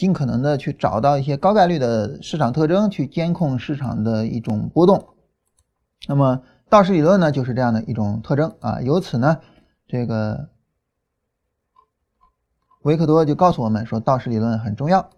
[0.00, 5.08] 尽可能的去找到一些高概率的市场特征，去监控市场的一种波动。
[6.08, 8.80] 那么道氏理论呢，就是这样的一种特征啊。
[8.80, 9.36] 由此呢，
[9.86, 10.48] 这个
[12.80, 15.10] 维克多就告诉我们说，道氏理论很重要。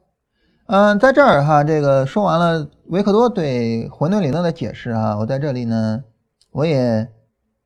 [0.66, 6.02] 嗯，在这儿哈，这个说完了维克多对混沌理论的解释啊，我在这里呢，
[6.50, 7.08] 我也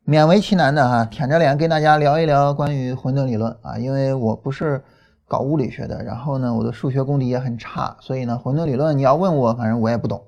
[0.05, 4.85] 勉为其难的哈，舔着脸跟大家聊一聊关于混沌理论啊，因为我不是。
[5.29, 10.23] 搞物理学的，然后呢，我的数学功底也很差，所以呢，混沌理论你要问我，反正我也不懂，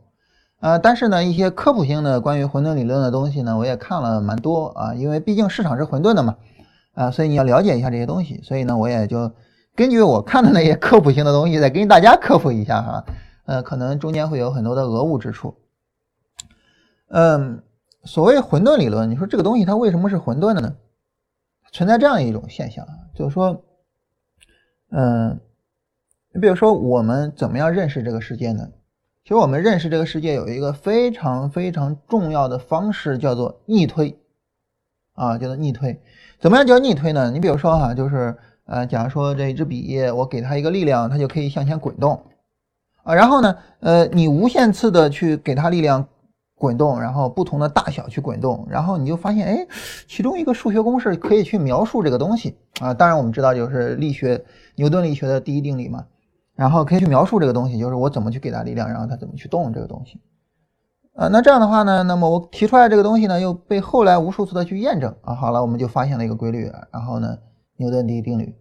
[0.59, 6.37] 呃，但是呢，一些科普性的关于混沌理论的东西呢，我也看了蛮多啊，因为毕竟市场是混沌的嘛，
[6.95, 9.31] 啊，所以你要了解一下这些东西，所以呢，我也就
[9.77, 13.05] 根据我看的那些科普性的东西，再给大家科普一下哈，
[13.47, 15.55] 呃，可能中间会有很多的讹误之处，
[17.11, 17.63] 嗯，
[18.03, 20.75] 所谓混沌理论，你说这个东西它为什么是混沌的呢？
[21.71, 22.85] 存在这样一种现象，
[23.15, 23.63] 就是说。
[24.91, 25.41] 嗯，
[26.33, 28.69] 你比如说，我们怎么样认识这个世界呢？
[29.23, 34.19] 其实我们认识这个世界有一个非常非常重要的方式，叫做逆推
[35.15, 36.01] 啊，叫做逆推。
[36.39, 37.31] 怎么样叫逆推呢？
[37.31, 42.23] 你比如说哈，就是呃，假如说这一支笔，我给它一个力量，它就可以向前滚动
[43.03, 43.15] 啊。
[43.15, 46.07] 然后呢，呃，你无限次的去给它力量。
[46.59, 49.67] 滚动，然后不同的大小去滚动，然后你就发现，哎，
[50.09, 52.93] 其中一个数学公式可以去描述这个东西啊。
[52.93, 54.45] 当然，我们知道就是力学，
[54.75, 56.05] 牛顿力学的第一定理嘛。
[56.57, 60.21] 然后可以去描述这个东西，就是我怎么去给它力量，然后它怎么去动这个东西。
[61.15, 65.37] 啊，那这样的话呢，那么我提出来这个东西呢，又被后来无数次的去验证啊。
[65.37, 67.39] 好了，我们就发现了一个规律，然后呢，
[67.77, 68.53] 牛顿第一定律。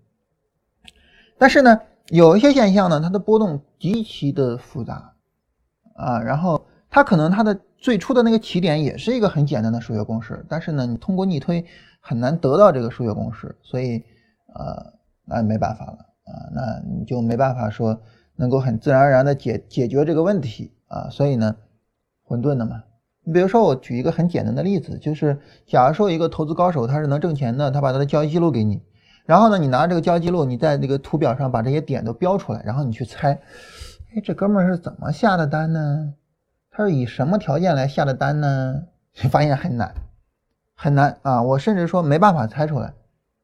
[1.40, 1.80] 但是呢，
[2.10, 5.14] 有一些现象呢，它的波动极其的复杂
[5.96, 7.60] 啊，然后它可能它的。
[7.80, 11.64] 最初的那个起点也是一个很简单的数学公式，但是呢，你通过逆推
[12.02, 14.04] 很难得到这个数学公式，所以，
[14.54, 14.94] 呃，
[15.26, 18.02] 那没办法了啊，那你就没办法说
[18.36, 21.56] 能够很自然而然的解解决这个问题啊，所以呢，
[22.24, 22.84] 混沌的嘛。
[23.24, 25.38] 你比如说，我举一个很简单的例子，就是
[25.68, 28.82] 假如说一个投资高手他是能挣钱的，他把他的交易记录给你，
[29.26, 33.34] 然后呢，你拿这个交易记录，你在那个图表上把这些点都标出来，然后你去猜，
[34.16, 36.14] 哎，这哥们儿是怎么下的单呢？
[36.78, 38.84] 他是以什么条件来下的单呢？
[39.20, 39.96] 你 发现很难，
[40.76, 41.42] 很难啊！
[41.42, 42.94] 我甚至说没办法猜出来，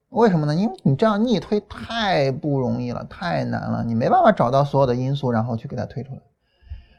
[0.09, 0.53] 为什么呢？
[0.53, 6.19] 因为你这样逆推太不容易了，太难了，你没办法找到所有的因素，然后去给他推出来。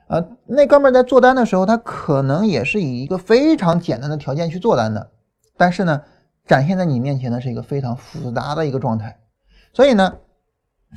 [0.09, 5.13] 呃，那哥们儿在做单的时候，他可能也是以一个非常简单的条件去做单的，
[5.57, 6.03] 但是呢，
[6.47, 9.21] 展现在你面前的是一个非常复杂的一个状态。
[9.73, 10.15] 所以呢，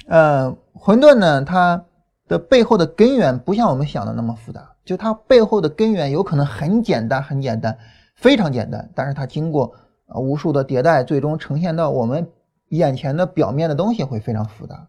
[0.08, 1.86] 呃，混沌呢，它
[2.28, 4.74] 的背后的根源不像我们想的那么复杂。
[4.86, 7.78] 就它背后的根源有可能很简单，很简单，
[8.16, 12.26] 非常简单，但是它经过啊无数的迭代，最终呈现到我们
[12.70, 14.88] 眼前的表面的东西会非常复杂。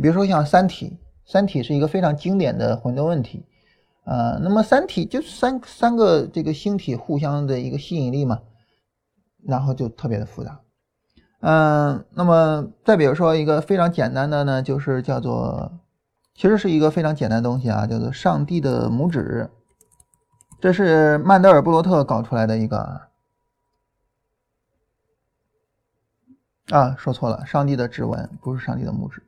[0.00, 3.44] 比如说像三体，三体是一个非常经典的混沌问题，
[4.04, 8.38] 呃，那么三体就是三三个这个星体互相的一个吸引力嘛，
[9.44, 10.60] 然后就特别的复杂。
[11.40, 15.72] 嗯，那么再比如说一个非常简单的呢，就是叫做。
[16.34, 19.50] 其实是一个非常简单的东西啊，叫做上帝的拇指，
[20.58, 23.08] 这是曼德尔布罗特搞出来的一个
[26.70, 29.22] 啊，说错了，上帝的指纹不是上帝的拇指，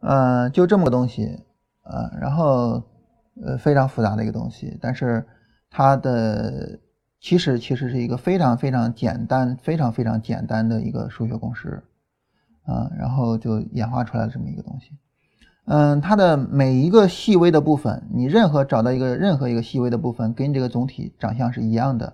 [0.00, 1.44] 嗯，就这么个东西
[1.82, 2.82] 啊，然后
[3.44, 5.28] 呃非常复杂的一个东西，但是
[5.68, 6.80] 它的。
[7.26, 11.82] 其实其实是一个非常非常简单、非常非常简单的一个数学公式，
[12.62, 14.92] 啊，然后就演化出来了这么一个东西。
[15.64, 22.12] 嗯，它的每一个细微的部分，你任何找到一个任何一个细微的部分，跟这个总体长相是一样的。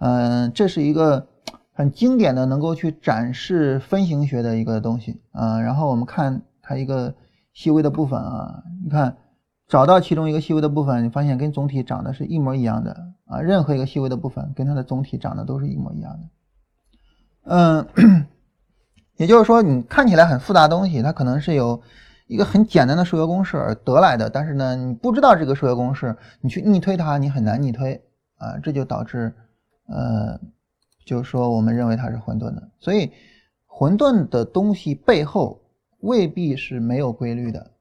[0.00, 1.28] 嗯，这是一个
[1.72, 5.20] 很经典的能够去展示分形学的一个东西。
[5.30, 7.14] 啊，然后我们看它一个
[7.52, 9.16] 细微的部分啊，你看。
[9.68, 13.40] 找到其中一个细微的部分，你发现跟总体长得是一模一样的啊！
[13.40, 16.28] 任何一个细微的部分跟它的总体长得都是一模一样的。
[17.50, 18.26] 嗯，
[19.16, 21.82] 也就是说，你看起来很复杂的东西，它可能是有
[22.28, 28.02] 一个很简单的数学公式而得来的，但是呢，你不知道这个数学公式，你去逆推它，你很难逆推
[28.38, 28.56] 啊！
[28.62, 29.34] 这就导致，
[29.86, 30.40] 呃，
[31.04, 32.70] 就是说我们认为它是混沌的。
[32.78, 33.12] 所以，
[33.66, 35.60] 混沌的东西背后
[36.00, 37.72] 未必是没有规律的，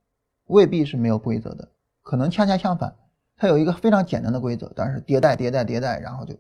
[0.48, 1.70] 未必是没有规则的，
[2.08, 2.96] 可能恰恰相反，
[3.38, 6.34] 它有一个非常简单的规则，但是迭代、迭代、迭代，然后就，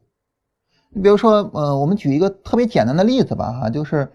[0.91, 4.09] 你比如说，呃，我们举一个特别简单的例子吧，哈，就是，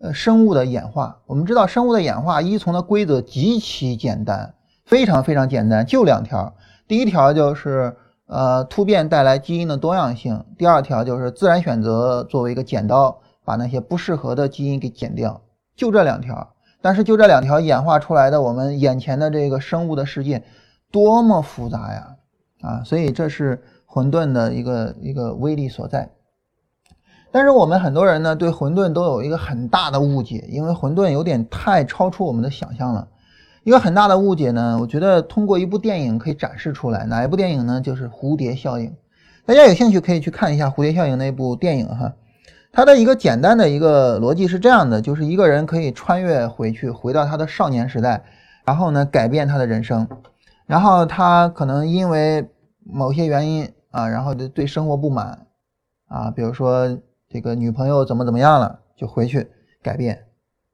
[0.00, 1.18] 呃，生物的演化。
[1.24, 4.52] 我们知道，生物的演化依从的规则极其简单，
[4.84, 6.54] 非常非常简单，就两条。
[6.86, 13.18] 第一条就是，呃，突变带来基因的多样性；第二条就是自然选择作为一个剪刀。
[13.44, 15.40] 把那些不适合的基因给剪掉，
[15.74, 16.54] 就这两条。
[16.80, 20.44] 但是就这两条演化出来的，我们眼前的这个生物的世界
[20.92, 22.16] 多么复杂呀！
[22.60, 26.08] 啊，所以这是混沌的一个一个威力所在。
[27.32, 33.08] 但是我们很多人呢，对混沌都有一个很大的误解，因为混沌有点太超出我们的想象了。
[33.64, 37.06] 一个很大的误解呢，我觉得通过一部电影可以展示出来。
[37.06, 37.80] 哪一部电影呢？
[37.80, 38.90] 就是《蝴蝶效应》。
[39.46, 42.12] 大家有兴趣可以去看一下《蝴蝶效应》那部电影哈。
[42.70, 48.22] 它的一个简单的一个逻辑是这样的，就是一个人可以穿越回去，回到他的少年时代，
[48.64, 50.06] 然后呢改变他的人生，
[50.72, 52.48] 然后他可能因为
[52.82, 55.46] 某些原因啊，然后就对生活不满
[56.08, 56.88] 啊，比如说
[57.28, 59.46] 这个女朋友怎么怎么样了，就回去
[59.82, 60.24] 改变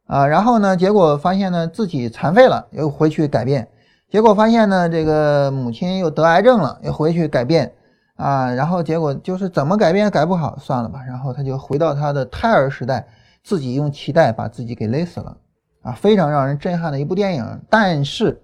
[0.07, 3.67] 啊，然后呢结果发现呢自己残废了，又回去改变，
[4.09, 7.75] 结果发现呢这个母亲又得癌症了，又回去改变。
[8.15, 11.03] 啊，然后结果就是怎么改变改不好，算了吧。
[11.09, 13.05] 然后他就回到他的胎儿时代，
[13.43, 15.37] 自己用脐带把自己给勒死了。
[15.83, 17.61] 啊，非常让人震撼的一部电影。
[17.69, 18.41] 但是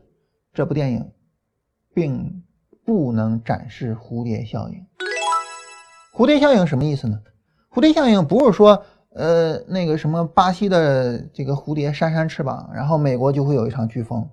[0.52, 1.08] 这部电影
[1.94, 2.42] 并
[2.84, 4.84] 不能展示蝴蝶效应。
[6.14, 7.18] 蝴蝶效应什么意思呢？
[7.72, 14.28] 蝴蝶效应不是说，呃，那个什么巴西的这个蝴蝶扇扇翅膀，然后美国就会有一场飓风。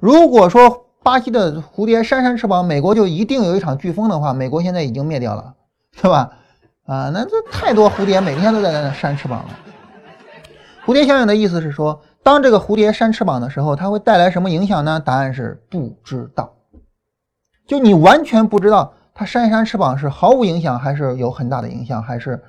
[0.00, 5.54] 如果说，巴西的蝴蝶扇扇翅膀，美国就一定有一场飓风的话，美国现在已经灭掉了，
[6.00, 6.32] 对吧？
[6.84, 9.50] 啊，那这太多蝴蝶每天都在那扇翅膀了。
[10.84, 14.98] 蝴蝶效应的意思是说，当这个蝴蝶扇翅膀的时候，它会带来什么影响呢？
[14.98, 16.55] 答案是不知道，
[17.66, 22.42] 就你完全不知道它扇一扇翅膀是毫无影响，还是有很大的影响，还是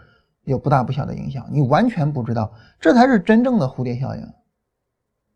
[0.44, 4.22] 有不大不小的影响，你完全不知道，这才是真正的蝴蝶效应。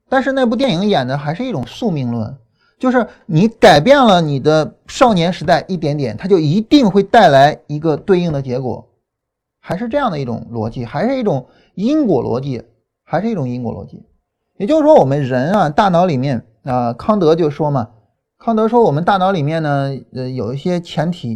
[0.07, 2.37] 但是那部电影演的还是一种宿命论。
[2.77, 8.83] 就是你改变了你的少年时代一点点，它就一定会带来一个对应的结果，
[9.59, 12.63] 还是这样的一种逻辑，还是一种因果逻辑，
[13.03, 14.03] 还是一种因果逻辑。
[14.57, 17.87] 也就是说，我们人啊，大脑里面啊，康德就说嘛，
[18.43, 21.35] 康德说我们大脑里面呢，呃，有一些前提，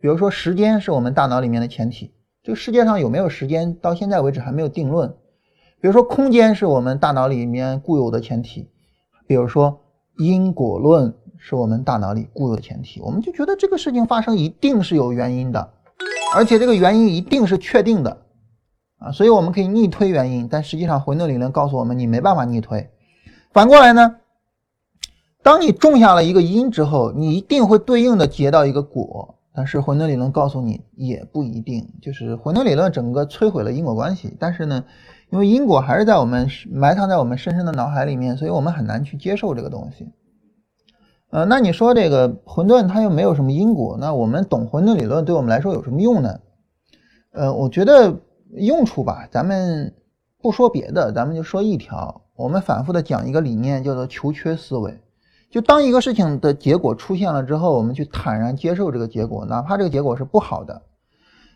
[0.00, 2.10] 比如说时间是我们大脑里面的前提，
[2.42, 5.08] 这个世界上有没有时间，到现在为止还没有定论。
[5.80, 8.68] 比如说空间是我们大脑里面固有的前提，
[9.26, 9.80] 比如说。
[10.18, 15.72] 因果论是我们大脑里固有的前提，我们就觉得这个事情发生一定是有原因的，
[16.34, 18.18] 而且这个原因一定是确定的
[18.98, 22.90] 啊，所以我们可以逆推原因，但实际上混沌理论告诉我们你没办法逆推。
[23.50, 24.16] 反过来呢，
[25.42, 34.84] 当你种下了一个因之后，你一定会对应的结到一个果，但是混沌理论告诉你也不一定，就是混沌理论整个摧毁了因果关系，但是呢。
[35.32, 40.08] 因为因果还是在我们埋藏在我们深深的脑海里面，所以我们很难去接受这个东西。
[41.30, 46.40] 呃，那你说这个混沌它又没有什么因果，那我们懂混沌理论对我们来说有什么用呢？
[47.30, 48.12] 呃，我觉得
[48.56, 49.94] 用处吧，咱们
[50.42, 55.00] 不说别的，咱们就说一条，我们反复的讲一个理念，叫做求缺思维。
[55.50, 60.82] 就当一个事情的结果出现了之后，我们去坦然接受这个结果，哪怕这个结果是不好的。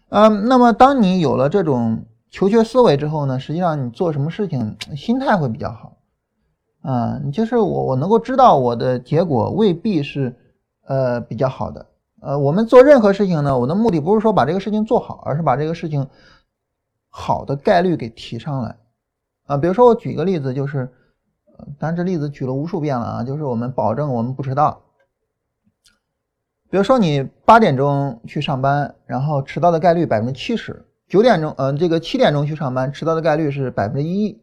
[0.09, 2.05] 嗯，那么当你有了这种。
[2.31, 5.99] 求学思维之后呢，实际上你做什么事情心态会比较好，
[6.83, 10.35] 啊，就是我我能够知道我的结果未必是
[10.85, 11.87] 呃比较好的，
[12.21, 16.09] 呃，我们做任何事情呢，我的目的不是说把这个事情做好，而是把这个事情
[17.09, 18.77] 好的概率给提上来，
[19.47, 20.93] 啊，比如说我举一个例子，就是，
[21.79, 24.81] 当然这例子举了无数遍了啊，就是我们保证我们不迟到，
[26.71, 30.85] 比如说你八点钟去上班，然后迟到的概率百分之七十。
[31.07, 34.41] 九点钟，嗯，这个七点钟去上班，迟到的概率是百分之一。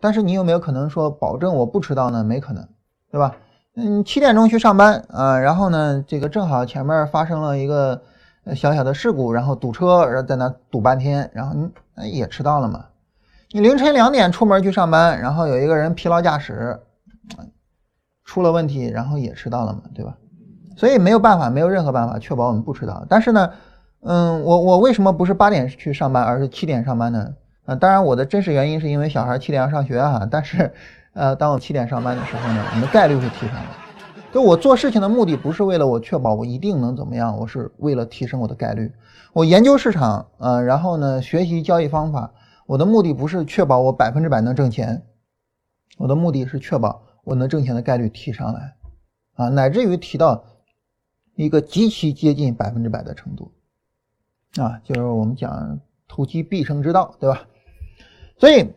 [0.00, 2.22] 但是你有没有可能说保证我不迟到呢？
[2.22, 2.66] 没可能，
[3.10, 3.36] 对吧？
[3.76, 8.00] 嗯，七点钟去上班啊，然后呢，这个正好前面发生了一个
[8.54, 11.54] 小小的事故，然后堵车，然后在那堵半天，然后
[11.96, 12.86] 你也迟到了嘛。
[13.54, 16.76] 你凌晨两点出门去上班，然后有一个人疲劳驾驶，
[18.24, 20.16] 出了问题，然后也迟到了嘛，对吧？
[20.76, 23.06] 所以没有办法，没有任何办法确保我们不迟到。
[23.08, 23.48] 但是呢。
[24.06, 27.26] 嗯，我我为什么不是八点去上班，而是七点上班呢？
[27.64, 30.28] 啊，当然我的真实原因是因为小孩七点要上学哈。
[30.30, 30.70] 但是，
[31.14, 33.56] 呃，当我七点上班的时候呢，我们的概率会提升。
[34.30, 38.92] 就我做事情的目的不是为了我确保我一定能怎么样，我是为了提升我的概率。
[39.32, 42.30] 我研究市场，呃，然后呢学习交易方法，
[42.66, 45.02] 我的目的不是确保我百分之百能挣钱，
[45.98, 48.74] 我的目的是确保我能挣钱的概率提上来，
[49.34, 50.44] 啊，乃至于提到
[51.34, 53.52] 一个极其接近百分之百的程度，
[54.56, 57.42] 啊，就是我们讲投机必胜之道，对吧？
[58.38, 58.72] 所以。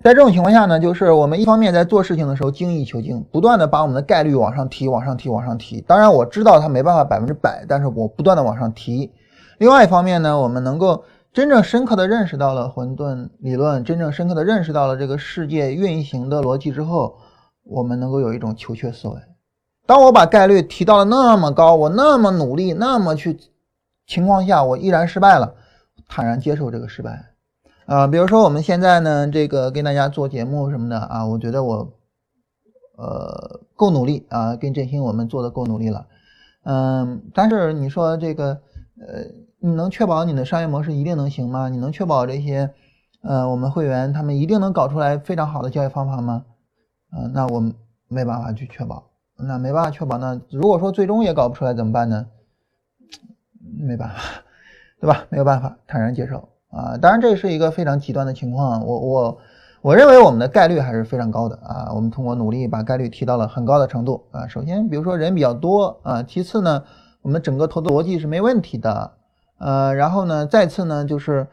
[0.00, 5.80] 在这种情况下呢，就是我们一方面在做事情的时候精益求精，不断的把我们的概率往上提，往上提，往上提。
[5.80, 9.10] 当然我知道它没办法百分之百，但是我不断的往上提。
[9.58, 11.02] 另外一方面呢，我们能够
[11.38, 17.16] 真正深刻的认识到了混沌理论，真正深刻的认识到了这个世界运行的逻辑之后，
[17.62, 19.14] 我们能够有一种求确思维。
[19.86, 23.38] 当我把概率提到了那么高，我那么努力，那么去
[24.04, 25.54] 情况下，我依然失败了，
[26.08, 27.26] 坦然接受这个失败。
[27.86, 31.92] 啊，比如说我们现在呢，这个跟大家做节目什么的啊，我觉得我，
[32.96, 36.04] 呃，够努力啊，跟振兴我们做的够努力了，
[36.64, 38.60] 嗯，但是你说这个，
[39.00, 39.22] 呃，
[39.60, 41.68] 你能确保你的商业模式一定能行吗？
[41.68, 42.70] 你能确保这些，
[43.22, 46.44] 呃，我们会员他们一定能搞出来非常好的交易方法吗？
[47.16, 47.60] 嗯，那我
[48.08, 52.26] 没办法去确保，那没办法确保，那如果说最终也搞不出来怎么办呢？
[53.80, 54.16] 没办法，
[55.00, 55.24] 对吧？
[55.28, 56.48] 没有办法，坦然接受。
[56.70, 59.38] 啊，当然这是一个非常极端的情况，我我
[59.80, 64.46] 我认为我们的概率还是非常高的啊，我们通过努力把概率提到了很高的程度啊。
[64.46, 66.84] 首先，比如说人比较多啊，其次呢，
[67.22, 69.12] 我们整个投资逻辑是没问题的，
[69.58, 71.46] 呃，然后呢，再次呢，就是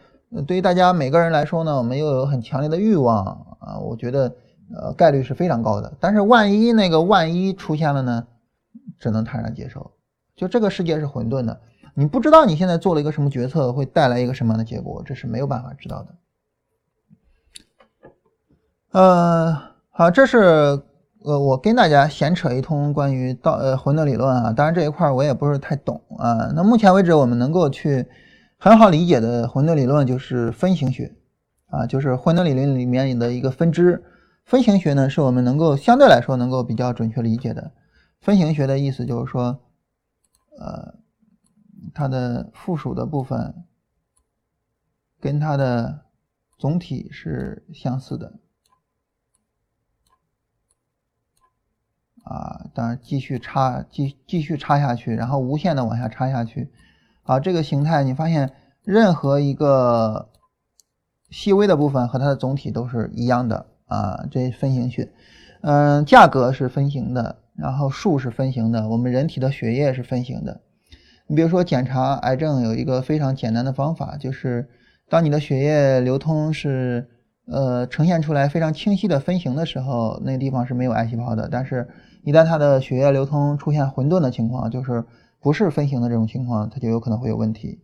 [0.48, 3.26] 对于大家每个人来说呢，我们又有很强烈的欲望
[3.60, 4.36] 啊，我觉得
[4.74, 5.92] 呃概率是非常高的。
[6.00, 8.28] 但是万一那个万一出现了呢，
[9.00, 9.92] 只能坦然接受，
[10.36, 11.60] 就这个世界是混沌的。
[11.94, 16.16] 你不知道你现在做了一个什么决策会带来一个什么样的结果，这是没有办法知道的。
[18.92, 19.58] 呃，
[19.90, 20.82] 好，这是
[21.26, 26.52] 呃我跟大家闲扯一通关于道呃混沌理论啊，当然这一块我也不是太懂啊。
[26.56, 28.08] 那目前为止我们能够去
[28.58, 31.16] 很好理解的混沌理论就是分形学
[31.68, 34.04] 啊，就是混沌理论里面的一个分支。
[34.46, 37.72] 分形学呢是我们能够相对来说能够比较准确理解的。
[38.22, 39.60] 分形学的意思就是说，
[40.60, 40.96] 呃。
[41.94, 43.64] 它的附属的部分
[45.22, 46.02] 跟它的
[46.58, 48.40] 总体是相似的
[52.26, 56.70] 啊，当然继续插继继续插下去，然后无限的往下插下去，
[57.24, 58.52] 啊，这个形态你发现
[58.84, 60.28] 任何一个
[61.30, 65.12] 细微的部分和它的总体都是一样的啊，这分形学，
[65.62, 70.62] 嗯，价格是分形的，然后数是分形的，我们人体的血液是分形的。
[71.28, 74.68] 你比如说检查癌症有一个非常简单的方法，就是
[75.10, 77.08] 当你的血液流通是
[77.48, 81.50] 呃呈现出来非常清晰的分形的时候，那个地方是没有癌细胞的。
[81.52, 81.88] 但是，
[82.26, 85.06] 一旦它的血液流通出现混沌的情况，就是
[85.40, 87.80] 不是分形的这种情况，它就有可能会有问题。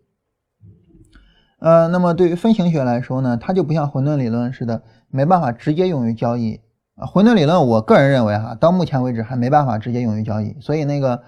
[1.60, 6.60] 呃，那么对于分形学来说呢，它就不像混沌理论似的，没办法直接用于交易
[6.96, 7.06] 啊。
[7.06, 11.24] 混沌理论，我个人认为哈，到目前为止还没办法直接用于交易，所以那个。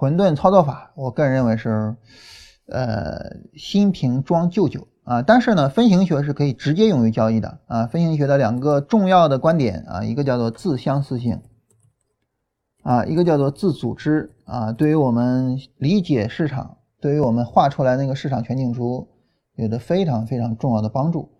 [0.00, 1.96] 混沌操作法，我个人认为是，
[2.68, 3.18] 呃，
[3.56, 5.22] 新瓶装旧酒啊。
[5.22, 7.84] 但是呢，分形学是可以直接用于交易的啊。
[7.88, 11.42] 分形学的两个重要的观点啊，一个叫做自相似性
[12.88, 14.72] 啊，一个叫做自组织啊。
[14.72, 19.06] 对于我们理解市场，对于我们画出来那个市场全景图，
[19.56, 21.30] 有着非常非常重要的帮助。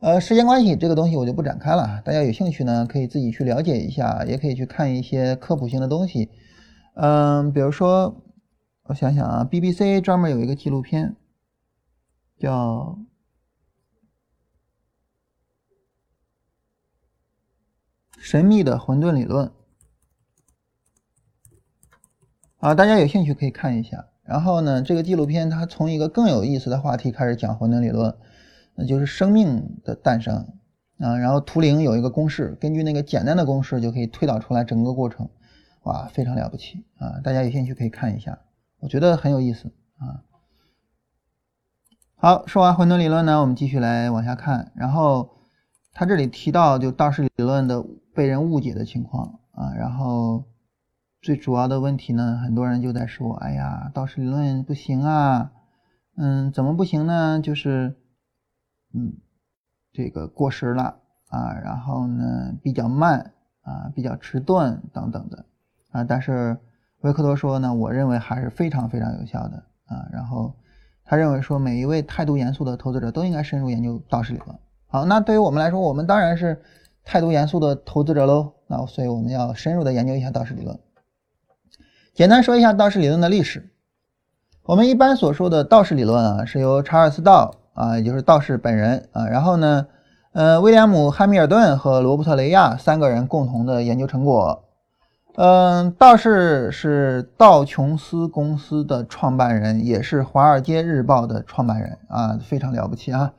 [0.00, 2.00] 呃，时间关系，这个东西我就不展开了。
[2.06, 6.30] 大家有兴趣呢，可以自己去了解一下，也可以去看一些科普性的东西。
[6.94, 8.22] 嗯，比如说，
[8.84, 11.16] 我想想啊，BBC 专门有一个纪录片，
[12.38, 12.98] 叫
[18.18, 19.48] 《神秘的混沌理论》
[22.58, 24.06] 啊，大家有兴趣可以看一下。
[24.24, 28.14] 然后呢，这个纪录片它从一个更有意思的话题开始讲混沌理论，
[28.74, 30.46] 那就是生命的诞生
[30.98, 31.16] 啊。
[31.16, 35.28] 然后图灵有一个公式，根据那个简单的公式就可以推导出来整个过程。
[35.84, 37.20] 哇，非常了不起啊！
[37.24, 38.38] 大家有兴趣可以看一下，
[38.80, 40.20] 我觉得很有意思啊。
[42.16, 44.72] 好，说完混沌理论呢，我们继续来往下看。
[44.74, 45.30] 然后
[45.94, 47.82] 他这里提到就道氏理论的
[48.12, 49.72] 被人误解的情况啊。
[49.78, 50.44] 然后
[51.20, 55.50] 最主要的问题呢，很多人就在说：“哎呀，道氏理论不行啊，
[56.16, 57.40] 嗯，怎么不行呢？
[57.42, 57.96] 就是
[58.94, 59.14] 嗯，
[59.92, 65.44] 这个过时了啊，然后呢比较慢啊，比较迟钝等等的。”
[65.90, 66.56] 啊，但是
[67.00, 69.56] 维克多说呢，我认为还是非常非常有效的
[69.86, 70.06] 啊。
[70.12, 70.54] 然后
[71.04, 74.56] 他认为说，每一位态度严肃的投资者都应该深入研究道氏理论。
[74.86, 76.62] 好，那对于我们来说，我们当然是
[77.02, 78.52] 态度严肃的投资者喽。
[78.68, 80.78] 那所以我们要深入的研究一下道氏理论。
[82.18, 83.70] 简单说一下道氏理论的历史。
[84.64, 89.28] 我们一般所说的道氏理论啊，是由查尔斯道啊，也就是道士本人啊。
[89.28, 89.86] 然后呢，
[90.32, 94.64] 呃，威廉姆·汉密尔顿和罗伯特·雷亚三个人共同的研究成果。
[95.36, 103.32] 嗯，道士是道琼斯公司的创办人，也是《华尔街日报》的创办人啊，非常了不起啊！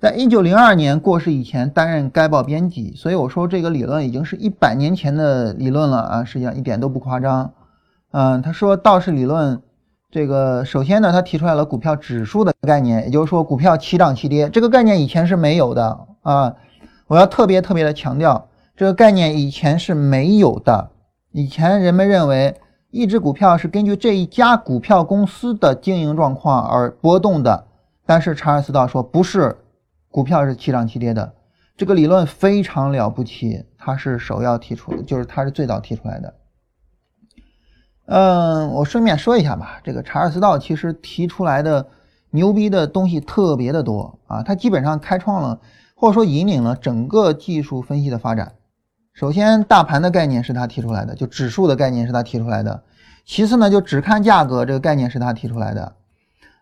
[0.00, 7.52] 在一九零二年过世以前担任该报编辑，所以我说这个理论已经是一百年前的理论了啊，实际上一点都不夸张。
[8.12, 9.60] 嗯，他说道氏理论，
[10.10, 16.54] 这个首先呢，他提出来了股票指数的概念，也就是说股票齐涨齐跌，这个概念以前是没有的啊，
[17.06, 20.90] 我要特别特别的强调，这个概念以前是没有的。
[21.30, 22.54] 以前人们认为
[22.90, 27.64] 一只股票是根据这一家股票公司的经营状况而波动的，
[28.04, 29.56] 但是查尔斯道说不是，
[30.10, 31.32] 股票是齐涨齐跌的。
[31.78, 36.34] 这个理论非常了不起，他是首要提出，就是他是最早提出来的。
[38.14, 41.86] 嗯，我顺便说一下吧，这个查尔斯道其实提出来的
[42.28, 45.58] 牛逼的东西特别的多啊，他基本上开创了
[45.96, 48.52] 或者说引领了整个技术分析的发展。
[49.14, 52.82] 首先，大盘的概念是他提出来的，就指数的概念是他提出来的。
[53.24, 55.94] 其次呢，就只看价格这个概念是他提出来的，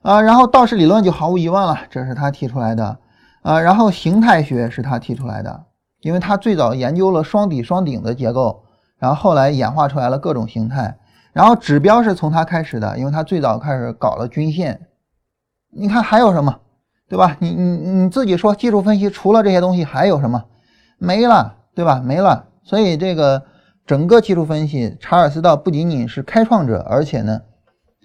[0.02, 2.96] 啊，然后道氏理论就毫无疑问了，这是他提出来的，
[3.42, 5.64] 啊，然后形态学是他提出来的，
[6.02, 8.62] 因为他最早研究了双底双顶的结构，
[8.98, 10.96] 然后后来演化出来了各种形态，
[11.32, 14.88] 然后指标是从他开始的，因为他最早开始搞了均线。
[15.70, 16.60] 你看还有什么，
[17.08, 17.36] 对吧？
[17.40, 20.44] 你你你自己说，技术分析除了这些东西还有什么？
[20.98, 21.56] 没了。
[21.72, 22.02] 对吧？
[22.04, 23.44] 没了，所以这个
[23.86, 27.40] 整个技术分析，查尔斯道不仅仅是开创者，而且呢，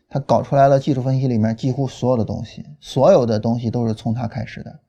[0.08, 4.80] 他搞出来了技术分析里面几乎所有的东西，所有的东西都是从他开始的，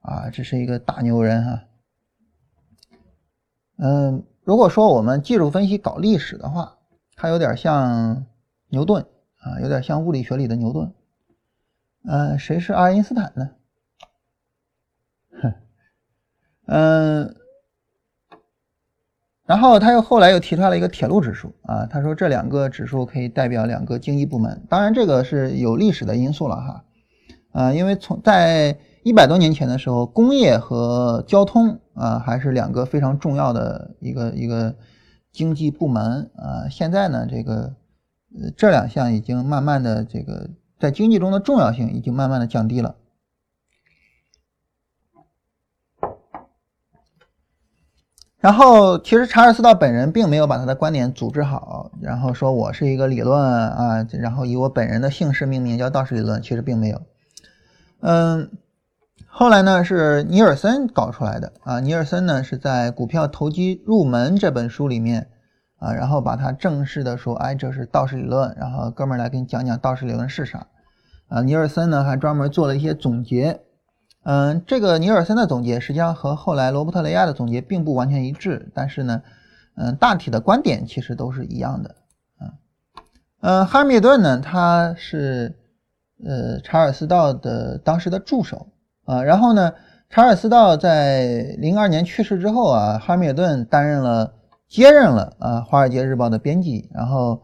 [0.00, 1.60] 啊，这是一个大牛人哈。
[3.78, 6.75] 嗯，如果说我们技术分析搞历史的话，
[7.16, 8.26] 他有点像
[8.68, 9.04] 牛顿
[9.40, 10.92] 啊，有点像物理学里的牛顿。
[12.04, 13.50] 嗯，谁是爱因斯坦呢？
[15.42, 15.54] 哼，
[16.66, 17.36] 嗯。
[19.46, 26.84] 然后他又后来又提出来了一个铁路指数啊，他说这两个指数可以代表两个经济部门，当然这个是有历史的因素了哈，
[27.52, 34.74] 啊，因为从在一百多年前的时候，工业和交通啊还是两个非常重要的一个一个
[35.36, 37.74] 经济部门啊，现在呢这个
[38.56, 40.48] 这两项已经慢慢的这个
[40.80, 42.96] 在经济中的重要性已经慢慢的降低了。
[48.38, 57.02] 然后，其实查尔斯道本人并没有把他的观点组织好，然后说我是一个理论啊，然后以我本人的姓氏命名叫道氏理论，其实并没有。
[58.00, 58.50] 嗯，
[59.38, 65.28] 后来呢是尼尔森搞出来的啊，尼尔森呢是在《股票投机入门》这本书里面
[65.78, 70.68] 啊，然后把它正式的说，哎，这是道氏理论，然后哥们儿来给你讲讲道氏理论是啥
[71.28, 71.42] 啊。
[71.42, 73.60] 尼尔森呢还专门做了一些总结。
[74.22, 79.20] 嗯，这个尼尔森的总结实际上和后来罗伯特雷亚的总结并不完全一致，但是呢，
[79.76, 81.94] 嗯，大体的观点其实都是一样的。
[82.40, 82.52] 嗯，
[83.42, 85.54] 嗯，哈密顿呢，他是
[86.24, 88.68] 呃查尔斯道的当时的助手
[89.06, 89.72] 啊，然后呢，
[90.10, 94.34] 查尔斯道在零二年去世之后啊，哈密尔顿担任了
[94.68, 97.40] 接任了啊《华尔街日报》的编辑，然后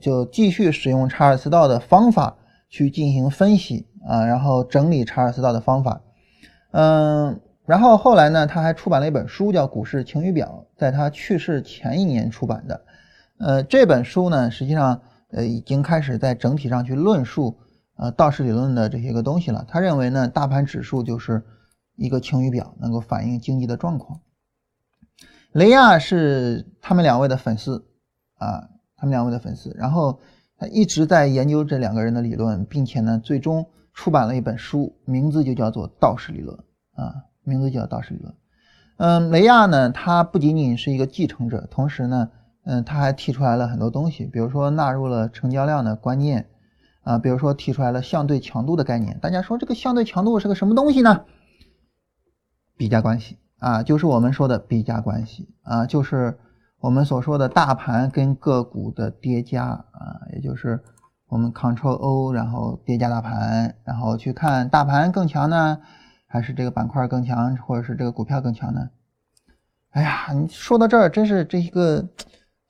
[0.00, 2.36] 就继续使用查尔斯道的方法
[2.68, 6.00] 去进行分析啊，然后整理查尔斯道的方法。
[6.70, 12.80] 嗯，然后后来呢，他还出版了一本书，叫《股市晴雨表》，在他去世前一年出版的。
[13.38, 15.00] 呃，这本书呢，实际上
[15.32, 17.56] 呃已经开始在整体上去论述
[18.00, 19.64] 呃道氏理论的这些个东西了。
[19.68, 21.44] 他认为呢，大盘指数就是
[21.96, 24.20] 一个晴雨表，能够反映经济的状况。
[25.52, 27.86] 雷亚是他们两位的粉丝
[28.38, 29.70] 啊，他们两位的粉丝。
[29.76, 30.18] 然后
[30.56, 33.66] 他一直在研究这两个人的理论，并且呢，最终。
[33.92, 36.56] 出版了一本书，名字就叫做《道氏理论》
[37.02, 38.32] 啊，名字叫《道氏理论》。
[38.98, 42.30] 嗯，雷亚呢，他不仅仅是一个继承者，同时呢，
[42.64, 46.46] 嗯，他还提出来了很多东西，比如说纳入了成交量的观念
[47.02, 49.18] 啊，比如说提出来了相对强度的概念。
[49.20, 51.24] 大家说这个相对强度是个什么东西呢？
[52.76, 56.38] 比价关系啊，就是我们说的比价关系啊，就是
[56.80, 60.82] 我们所说的大盘跟个股的叠加啊，也就是。
[61.30, 65.78] 我们 Ctrl O，然后叠加大盘，然后去看大盘更强呢，
[66.26, 68.90] 还是这个板块更强，或者是这个股票更强呢？
[69.90, 72.04] 哎呀，你说到这儿，真是这一个，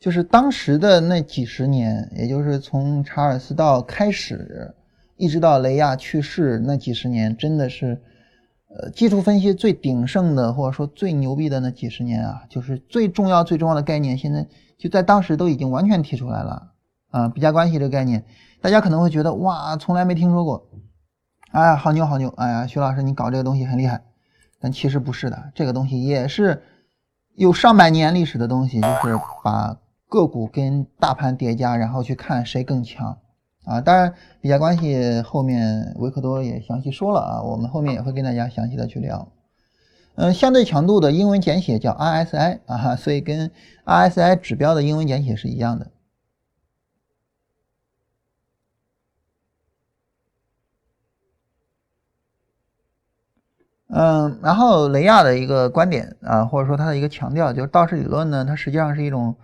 [0.01, 4.75] 就是当时的那几十年，也就是从查尔斯道开始，
[5.17, 8.01] 一直到雷亚去世那几十年，真的是，
[8.69, 14.47] 呃，技术分析最鼎盛的，或者说最牛逼的那几十年啊，就是最重要最重要的概念，现在
[14.79, 16.73] 就在当时都已经完全提出来了
[17.11, 18.25] 啊，比价关系这个概念。
[18.63, 20.67] 大家可能会觉得哇，从来没听说过。
[21.51, 22.31] 哎呀，好牛好牛！
[22.39, 24.03] 哎呀，徐老师你搞这个东西很厉害，
[24.61, 26.63] 但其实不是的，这个东西也是
[27.35, 29.77] 有上百年历史的东西，就是把
[30.11, 33.17] 个股跟大盘叠加，然后去看谁更强
[33.65, 33.81] 啊。
[33.81, 39.29] 当然，比价关系后面维克多也详细说了啊，我们后面也会跟大家详细的去聊。
[40.17, 43.51] 嗯，相对强度的英文简写叫 RSI 啊，所以跟
[43.85, 45.87] RSI 指标的英文简写是一样的。
[53.93, 59.35] 嗯，然后雷亚的一个观点啊，或者说他的一个强调，就是道氏理论呢，它实际上是一种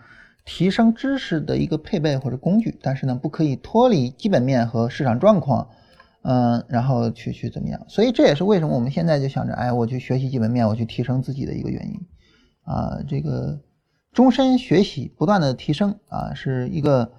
[0.46, 5.68] 提升知识的一个配备或者工具，但是呢，不可以脱离基本面和市场状况，
[6.22, 7.84] 嗯，然后去去怎么样？
[7.88, 12.00] 所以这也是为什么我们现在就想着，哎，我去学习基本面，我去提升自己的一个原因
[12.62, 13.02] 啊。
[13.06, 13.60] 这个
[14.12, 17.12] 终身学习，不断的提升啊，是一个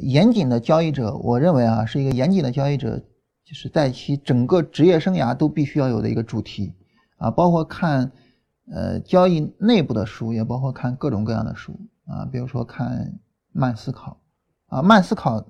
[0.00, 3.00] 严谨的交易者，我认为啊，是一个严谨的交易者。
[3.44, 6.72] 就是在其整个职业生涯都必须要有的一个主题
[7.18, 8.12] 啊，包括看
[8.72, 11.74] 呃交易内部的书，也包括看各种各样的书
[12.12, 13.18] 啊，比如说看
[13.52, 14.20] 慢思考
[14.66, 15.44] 啊，慢思考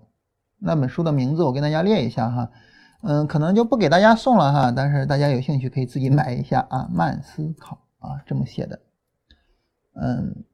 [0.58, 2.50] 那本书的名字我跟大家列一下哈，
[3.02, 8.80] 嗯，可能就不给大家送了哈，但是大家有兴趣可以自己买一下啊，慢思考啊这么写的，
[9.94, 10.44] 嗯，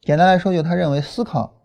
[0.00, 1.58] 简单来说就他认为思考。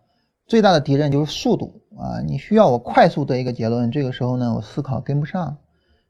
[0.46, 2.22] 最大的敌人就是速度啊！
[2.22, 5.58] 你需要我快速得一个结论，这个时候呢，我思考跟不上，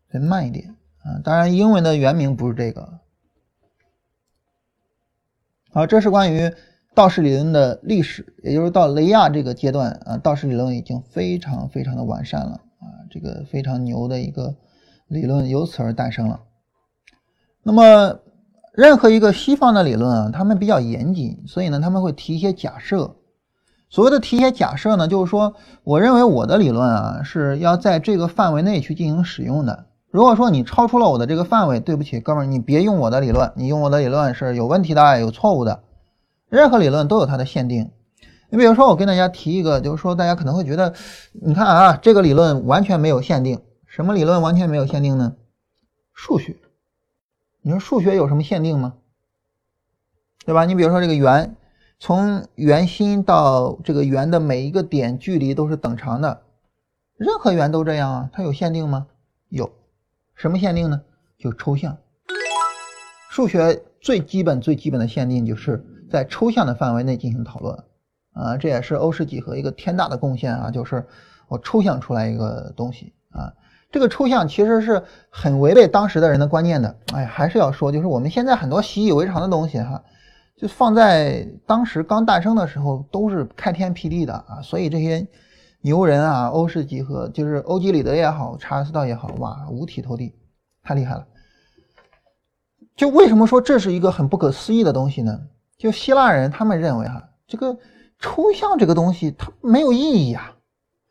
[0.09, 1.18] 得慢一点啊。
[1.24, 3.01] 当然，英文的原名不是这个。
[5.72, 6.55] 好，这是关于
[6.99, 14.53] 道氏理论的历史，也就是到雷亚这个阶段啊，道氏理论已经非常非常的完善了啊，这个非常牛的一个
[15.07, 16.40] 理论由此而诞生了。
[17.62, 18.18] 那么，
[18.72, 23.14] 任何一个西方的理论啊，他们比较严谨，所以呢，他们会提一些假设。
[23.88, 29.86] 所谓的提一些假设呢，就是说，我认为我的理论啊是要在这个范围内去进行使用的。
[30.11, 35.84] 如果说你超出了我的这个范围，对不起，哥们儿，你别用我的理论，你用我的理论是有问题的，有错误的。
[36.49, 37.90] 任何理论都有它的限定。
[38.51, 40.94] 你比如说，我跟大家提一个，就是说，大家可能会觉得，
[41.32, 43.61] 你看啊，这个理论完全没有限定。
[43.86, 45.36] 什么理论完全没有限定呢？
[46.12, 46.57] 数学。
[47.62, 48.94] 你说数学有什么限定吗？
[50.44, 50.64] 对吧？
[50.64, 51.55] 你比如说这个圆。
[52.01, 56.42] 从圆心到这个圆的每一个点距离都是等长的，
[57.16, 58.30] 任何圆都这样啊？
[58.32, 59.09] 它有限定吗？
[59.49, 59.68] 有，
[60.36, 61.01] 什么限定呢？
[61.36, 61.99] 就抽象。
[63.30, 67.76] 数学最基本最基本的限定就是在抽象的范围内进行讨论
[68.32, 71.06] 啊，这也是欧式几何一个天大的贡献啊，就是
[71.48, 73.52] 我抽象出来一个东西啊，
[73.90, 76.96] 这个抽象其实是很违背当时的人的观念的。
[77.12, 80.02] 哎，还是要说，就是我们现在很多习以为常的东西哈。
[80.61, 84.61] 就放在当时刚诞生的时候，都是开天辟地的啊！
[84.61, 85.24] 所以这些
[85.82, 90.34] 牛人啊，欧式几何，就是欧几里得也好，查尔斯道也好，哇，五体投地，
[90.82, 91.24] 太厉害了！
[92.96, 95.40] 就为什么说这是一个很不可思议的东西呢？
[95.79, 97.79] 就希腊人他们认为哈，这个
[98.18, 100.55] 抽象这个东西它没有意义啊！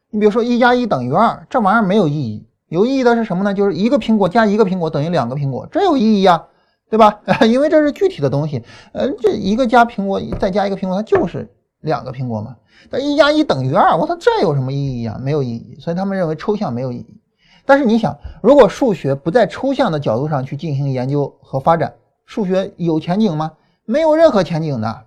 [0.09, 3.53] 你比如说一加一等于二，这玩意儿没有意义，有意义的是什么呢？
[3.53, 6.45] 就是一个苹果加一个苹果等于两个苹果，这有意义啊！
[6.89, 7.21] 对吧？
[7.47, 11.49] 因为这是具体的东西，呃，这一个加苹果再加一个苹果，它就是
[11.79, 12.57] 两个苹果嘛。
[12.89, 15.17] 但一加一等于二，我操，这有什么意义啊？
[15.21, 15.77] 没有意义。
[15.79, 17.21] 所以他们认为抽象没有意义。
[17.65, 21.93] 但是你想，如果数学不在抽象的角度上去进行研究和发展，
[22.25, 23.53] 数学有前景吗？
[23.89, 25.05] 没有任何前景的。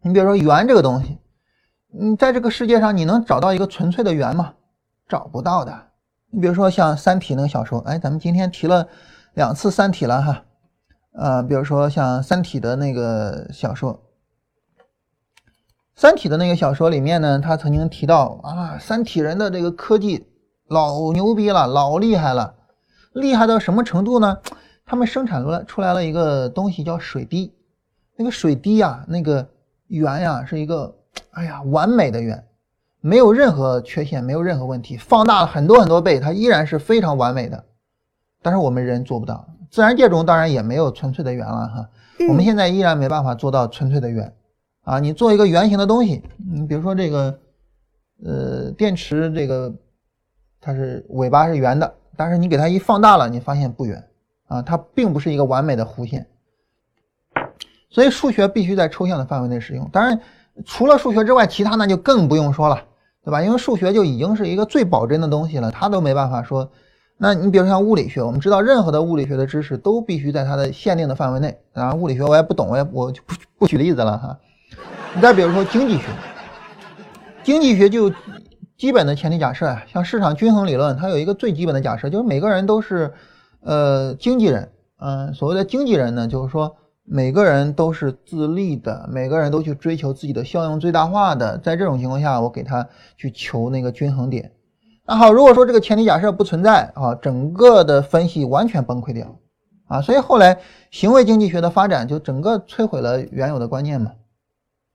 [0.00, 1.18] 你比如说圆这个东西，
[1.88, 4.54] 你在这个世界上你能找到一个纯粹的圆吗？
[5.06, 5.88] 找不到的。
[6.30, 8.88] 你比如说像《三体》那个小说，哎，咱们今天提了
[9.34, 10.44] 两次《三体》了哈。
[11.12, 13.92] 呃，比如说像《三体》的那个小说，
[15.94, 20.26] 《三体》的那个小说里面呢，他曾经提到啊，三体人的这个科技
[20.66, 22.54] 老牛逼了，老厉害了，
[23.12, 24.38] 厉害到什么程度呢？
[24.86, 27.54] 他们生产出来出来了一个东西叫水滴，
[28.16, 29.46] 那个水滴呀，那个
[29.88, 30.94] 圆呀，是一个
[31.30, 32.44] 哎呀完美的圆，
[33.00, 37.64] 没有任何缺陷，没有任何问题，放大了很多很多倍，它依然是非常完美的。
[38.42, 39.48] 但是我们人做不到。
[39.70, 41.88] 自然界中当然也没有纯粹的圆了哈，
[42.28, 44.30] 我们现在依然没办法做到纯粹的圆
[44.82, 44.98] 啊。
[44.98, 47.38] 你做一个圆形的东西，你比如说这个，
[48.22, 49.72] 呃，电池这个
[50.60, 54.04] 它是尾巴是圆的，但是你给它一放大了，你发现不圆
[54.48, 56.26] 啊，它并不是一个完美的弧线。
[57.92, 59.88] 所以数学必须在抽象的范围内使用。
[59.92, 60.18] 当然，
[60.64, 62.82] 除了数学之外，其他那就更不用说了，
[63.24, 63.42] 对吧？
[63.42, 66.68] 因为数学就已经是一个最保真的东西了，它都没办法说。
[67.18, 71.56] 那你比如像物理学，我们知道任何的物理学的知识都必须在它的限定的范围内。
[71.74, 74.36] 啊，物理学我也不懂，我也我就不不举例子了哈。
[75.14, 76.04] 你再比如说经济学，
[77.44, 78.10] 经济学就
[78.76, 83.12] 基本的前提假设啊，像市场均衡理论，它有一个最基本的假设，就是每个人都是
[83.60, 84.72] 呃经纪人。
[84.98, 86.74] 嗯，所谓的经纪人呢，就是说
[87.04, 91.58] 每个人都是自立的，每个人都去追求自己的效用最大化的。
[91.58, 94.52] 在这种情况下，我给他去求那个均衡点。
[95.04, 99.36] 那好，如果说这个前提假设不存在啊，整个的分析完全崩溃掉
[99.88, 100.58] 啊，所以后来
[100.92, 104.12] 行为经济学的发展就整个摧毁了原有的观念嘛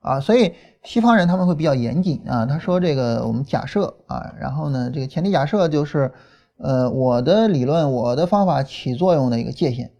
[0.00, 6.10] 啊，所以西方人他们会比较严谨啊，他说这个我们假设啊，然后呢这个前提假设就是
[6.56, 9.92] 呃我的理论我的方法起作用的一个界限。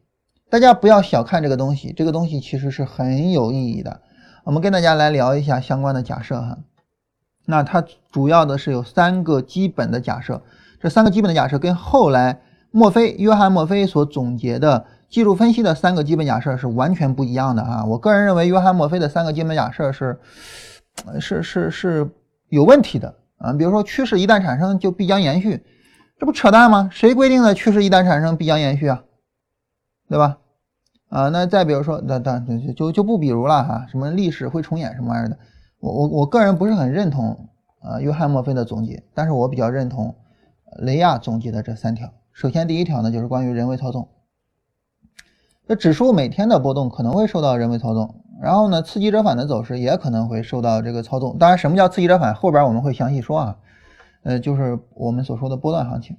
[0.50, 4.00] 大家不要小看这个东西，这个东西其实是很有意义的。
[4.44, 6.56] 我们跟大家来聊一下相关的假设哈。
[7.44, 10.42] 那它主要的是有三个基本的假设，
[10.80, 12.40] 这三个基本的假设跟后来
[12.70, 17.84] 墨菲约翰墨菲所总结的技术分析的三个基本假设是完全不一样的啊。
[17.84, 20.18] 我个人认为约翰墨菲的三个基本假设是
[21.20, 22.10] 是是是
[22.48, 23.52] 有问题的啊。
[23.52, 25.62] 比如说趋势一旦产生就必将延续，
[26.18, 26.88] 这不扯淡吗？
[26.90, 29.02] 谁规定的趋势一旦产生必将延续啊？
[30.08, 30.38] 对吧？
[31.08, 35.38] 啊，那再比如说，那那就就就不比如了哈，什么历史会重演什么玩意儿的，
[35.80, 37.48] 我我我个人不是很认同
[37.80, 40.14] 啊约翰墨菲的总结，但是我比较认同
[40.80, 42.12] 雷亚总结的这三条。
[42.32, 44.08] 首先第一条呢，就是关于人为操纵，
[45.66, 51.38] 这指数每天的波动可能会受到人为操纵，然后呢，刺激折返的走势也可能会受到这个操纵。
[51.38, 53.56] 当然，什么叫刺激折返，后边我们会详细说啊，
[54.24, 56.18] 呃，就是我们所说的波段行情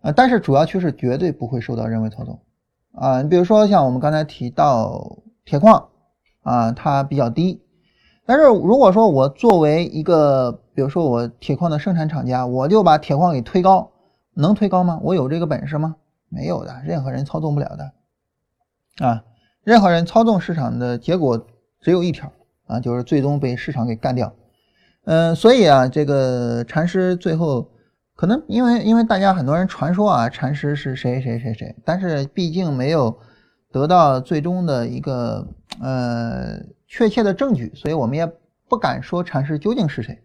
[0.00, 2.40] 啊，但是主要趋势绝对不会受到人为操纵。
[2.92, 5.88] 啊，你比如说像我们刚才提到铁矿
[6.42, 7.62] 啊，它比较低，
[8.26, 13.90] 但是如果说我作为一个，比如说我铁矿的生产厂家，我就把铁矿给推高，
[14.34, 14.98] 能推高吗？
[15.02, 15.96] 我有这个本事吗？
[16.28, 19.24] 没有的，任何人操纵不了的啊，
[19.62, 21.46] 任何人操纵市场的结果
[21.80, 22.30] 只有一条
[22.66, 24.32] 啊，就是最终被市场给干掉。
[25.04, 27.68] 嗯，所以啊，这个禅师最后。
[28.20, 33.18] 可能因为因为大家很多人传说啊，禅师是谁谁谁谁，但是毕竟没有
[33.72, 35.48] 得到最终的一个
[35.80, 38.30] 呃确切的证据，所以我们也
[38.68, 40.18] 不敢说禅师究竟是谁。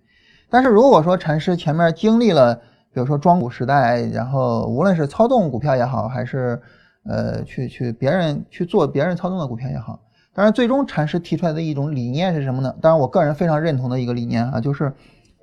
[0.49, 2.53] 但是如果说禅师前面经历了，
[2.93, 6.61] 比如说庄股时代，然后无论是操纵股票也好，还是
[7.05, 9.97] 呃去去别人去做别人操纵的股票也好，
[10.33, 12.75] 当然最终禅师提出来的一种理念是什么呢？
[12.81, 14.91] 当然我个人非常认同的一个理念啊，就是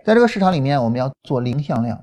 [0.05, 1.99] 在这个市场里面我们要做零向量。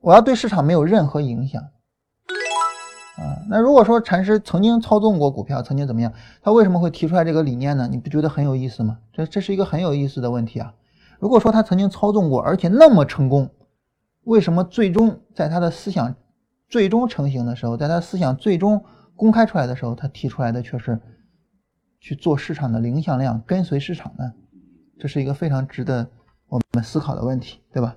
[0.00, 7.86] 我要对市场没有任何影响，啊，那如果说禅师曾经操纵过股票，曾经怎么样，他为什么会提出来这个理念呢？
[7.86, 8.98] 你不觉得很有意思吗？
[9.12, 10.72] 这这是一个很有意思的问题啊。
[11.18, 13.50] 如果说他曾经操纵过，而且那么成功，
[14.24, 16.14] 为什么最终在他的思想
[16.66, 18.82] 最终成型的时候，在他思想最终
[19.14, 20.98] 公开出来的时候，他提出来的却是
[22.00, 24.32] 去做市场的零向量，跟随市场呢？
[24.98, 26.08] 这是一个非常值得
[26.48, 27.94] 我们思考的问题，对吧？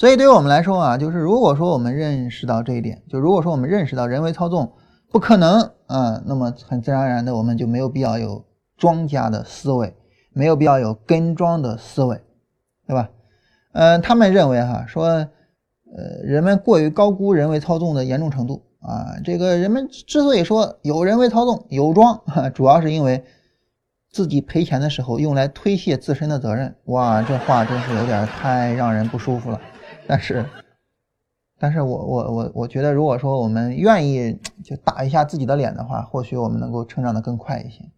[0.00, 4.72] 所以，对于我们来说啊，就是如果说我们认识到这一点，就如果说我们认识到人为操纵
[5.12, 8.42] 不可能啊，那么很自然而然的，我们就没有必要有
[8.78, 9.94] 庄家的思维，
[10.32, 12.18] 没有必要有跟庄的思维，
[12.86, 13.10] 对吧？
[13.72, 15.28] 嗯，他们认为哈，说呃，
[16.24, 22.18] 人们过于高估人为操纵的严重程度啊，这个人们之所以说有人为操纵有庄，
[22.54, 23.22] 主要是因为
[24.10, 26.74] 自己赔钱的时候用来推卸自身的责任。
[26.86, 29.60] 哇，这话真是有点太让人不舒服了。
[30.10, 30.44] 但是，
[31.56, 37.88] 但是我我我我觉得，如果说我们愿意就打一下自己的脸的话，或许我们能够成长的更快一些。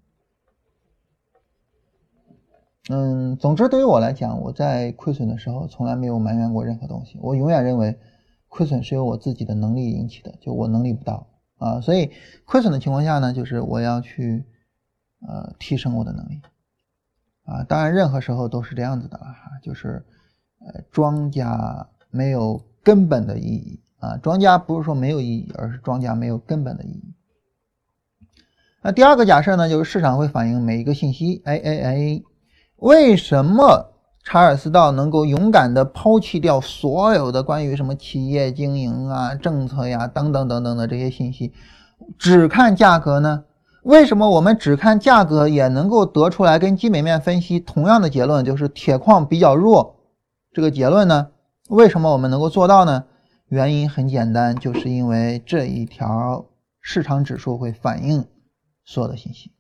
[2.91, 7.19] 嗯，总之对于我来讲，我在亏损的时候从来没有埋怨过任何东西。
[7.23, 7.99] 我永远认为
[8.49, 11.81] 亏损是由我自己的能力引起的，就我能力不到啊。
[11.81, 12.11] 所以
[12.45, 14.45] 亏损的情况下呢，就是我要去
[15.27, 16.43] 呃提升我的能力
[17.45, 17.65] 啊。
[17.65, 20.05] 当然，任何时候都是这样子的哈，就是
[20.61, 21.89] 呃庄家。
[22.13, 24.17] 没有根本的意义啊！
[24.23, 27.15] 庄家不是说没有意义，而是庄家没有根本的意义。
[28.83, 31.41] 那第二个假设呢，就是市场会反映每一个信息。
[31.45, 32.23] 哎哎哎，
[32.77, 33.93] 为什么
[34.25, 41.53] 查尔斯道能够勇敢的抛弃掉所有的关于什么企业经营啊、政策呀等等等等的这些信息，
[42.19, 43.45] 只看价格呢？
[43.85, 49.97] 为什么我们只看价格也能够得出来跟基本面分析同样的结论，就是铁矿比较弱
[50.53, 51.29] 这个结论呢？
[51.69, 53.05] 为什么我们能够做到呢？
[53.49, 56.47] 原因很简单，就是因为这一条
[56.81, 58.27] 市场指数会反映
[58.85, 59.53] 所有的信息，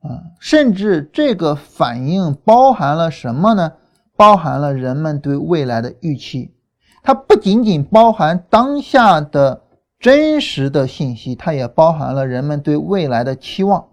[0.00, 3.74] 啊，甚至这个反应包含了什么呢？
[4.16, 6.54] 包含了人们对未来的预期，
[7.02, 9.62] 它不仅仅包含当下的
[9.98, 13.88] 真实的信息，它也包含了人们对未来的期望，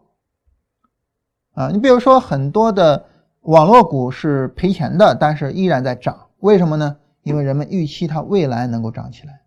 [1.54, 3.06] 啊，你比如说很多的。
[3.46, 6.98] 网络股是赔钱的，但是依然在涨，为什么呢？
[7.24, 9.42] 因为人们预期它未来能够涨起来，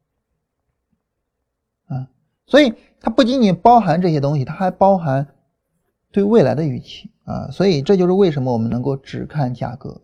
[1.87, 2.09] 啊，
[2.47, 5.29] 所以它不仅仅包含这些东西，它还包含
[6.11, 7.11] 对未来的预期。
[7.25, 10.01] 啊，所以这就是为什么我们能够只看价格，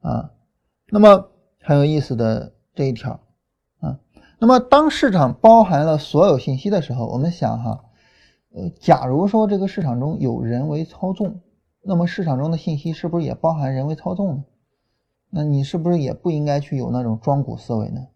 [0.00, 0.30] 啊，
[0.88, 1.28] 那么
[1.60, 3.20] 很有意思的这一条。
[3.80, 3.98] 啊，
[4.38, 7.84] 那么当市场包含了所有信息的时候，我们想哈，
[8.54, 11.42] 呃，假如说这个市场中有人为操纵，
[11.82, 14.44] 那么市场中的信息是不是也包含人为操纵呢？
[15.30, 18.06] 那你是不是也不应该去有那种庄股思维呢？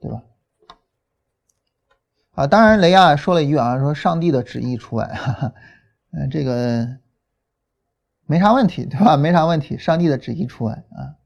[0.00, 0.22] 对吧？
[2.34, 5.18] 啊，当然雷亚说了一句啊，说上帝的旨意除外，
[6.12, 6.98] 嗯，这个
[8.26, 9.16] 没啥问题，对吧？
[9.16, 11.16] 没啥问题，上帝的旨意除外啊。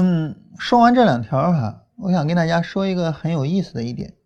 [0.00, 4.16] 嗯，说完这两条哈，我想跟大家说一个很有意思的一点。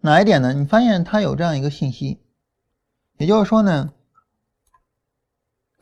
[0.00, 0.52] 哪一点呢？
[0.52, 2.22] 你发现它有这样一个信息，
[3.16, 3.92] 也就是说呢，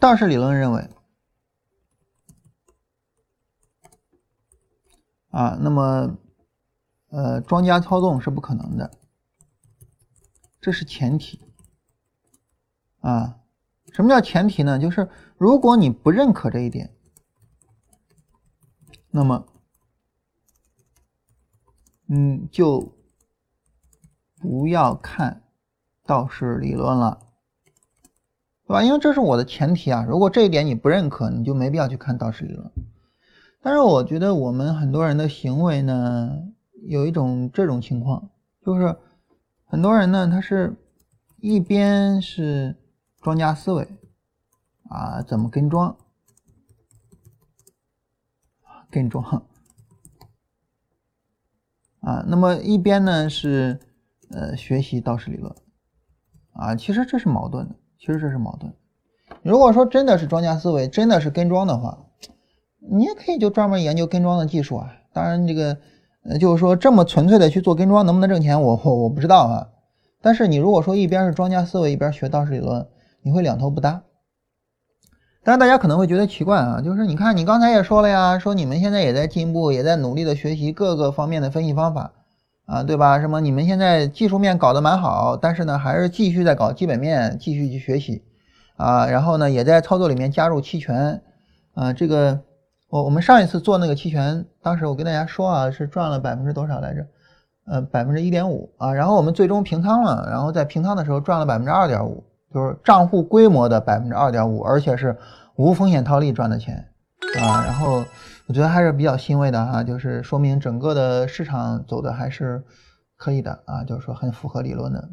[0.01, 0.89] 道氏理论认为，
[5.29, 6.17] 啊，那么，
[7.11, 8.91] 呃，庄家操纵是不可能的，
[10.63, 11.43] 这是前提。
[13.01, 13.39] 啊，
[13.93, 14.79] 什么叫前提呢？
[14.79, 16.96] 就是如果你不认可这一点，
[19.17, 19.47] 那么，
[22.09, 22.93] 嗯，就。
[24.39, 25.43] 不要看
[26.05, 27.19] 道氏理论了，
[28.67, 28.83] 对吧？
[28.83, 30.05] 因为这是我的前提啊。
[30.07, 32.71] 如果这一点你不认可，你就没必要去看道氏理论。
[33.63, 36.31] 但是我觉得我们很多人的行为呢，
[36.87, 38.29] 有一种这种情况，
[38.61, 38.95] 就是
[39.65, 40.77] 很多人呢，他是
[41.39, 42.77] 一边是
[43.23, 43.89] 庄家思维
[44.91, 45.97] 啊，怎么跟庄，
[48.97, 49.47] 跟庄
[52.01, 53.79] 啊，那么一边呢是。
[54.29, 55.55] 呃，学习道氏理论，
[56.55, 57.77] 啊，其实这是矛盾的。
[57.97, 58.75] 其实这是矛盾。
[59.45, 61.97] 如果说真的是庄家思维，真的是跟庄的话，
[62.91, 64.91] 你也可以就专门研究跟庄的技术啊。
[65.13, 65.79] 当然，这个，
[66.41, 69.69] 就是说这么纯粹的去做跟庄，能不能挣钱，我我我不知道啊。
[70.21, 72.85] 但是你如果说一边是庄家思维，一边学道士理论，
[73.23, 74.03] 你会两头不搭。
[75.47, 82.11] 但是大家可能会觉得奇怪啊，就是你看你刚才也说了呀，说你们现在也在进步，也在努力的学习各个方面的分析方法。
[82.65, 83.21] 啊，对吧？
[83.21, 83.41] 什么？
[83.41, 88.25] 你们现在技术面搞得蛮好，但是呢，还是继续在搞基本面，继续去学习，
[88.77, 91.23] 啊，然后呢，也在操作里面加入期权，
[91.75, 92.41] 啊，这个
[92.89, 97.07] 我我们上一次做那个期权，当时我跟大家说啊，是赚了百分之多少来着？
[97.69, 102.25] 呃，百分之一点五啊，然后我们最终平仓了，然后在平仓的时候赚了百分之二点五，
[102.57, 105.17] 就是账户规模的百分之二点五，而且是
[105.57, 106.89] 无风险套利赚的钱，
[107.41, 108.03] 啊，然后。
[108.49, 112.63] 我觉得还是比较欣慰的哈，就是说明整个的市场走的还是
[113.17, 115.09] 可以的啊，就是说很符合理论的。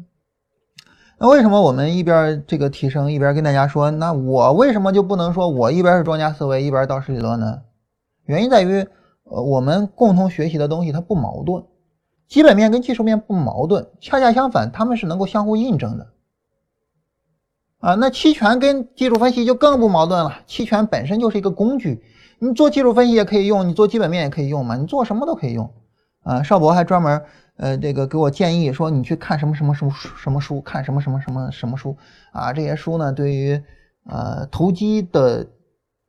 [1.18, 7.62] 那为什么我们一边这个提升，一边跟大家说，那我为什么就不能说我一边是庄家思维，一边道氏理论呢？
[8.26, 8.86] 原因在于，
[9.24, 11.64] 呃，我们共同学习的东西它不矛盾，
[12.28, 16.06] 基本面跟技术面不矛盾，恰恰相反，他们是能够相互印证的。
[17.84, 22.02] 啊，那期权跟技术分析就更不矛盾了，期权本身就是一个工具。
[22.38, 25.70] 你做技术分析也可以用，你做基本面也可以用嘛，你做什么都可以用，
[26.22, 27.22] 啊，邵博还专门
[27.58, 31.94] 呃这个给我建议说，你去看什么什么书什么书，看什么什么什么什么书
[32.32, 33.62] 啊，这些书呢对于
[34.06, 35.46] 呃投机的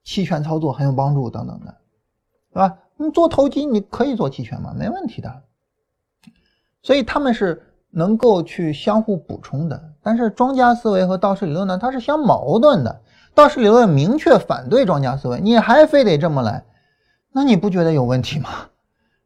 [0.05, 1.75] 期权操作很有帮助等等的，
[2.53, 2.77] 对吧？
[2.95, 5.43] 你做投机你可以做期权嘛，没问题的，
[6.81, 7.61] 所以他们是
[7.91, 13.01] 能够去相互补充的，但是庄家思维和道氏理论呢，它是相矛盾的。
[13.33, 16.63] 道氏理论明确反对庄家思维，你还非得这么来，
[17.31, 18.49] 那你不觉得有问题吗？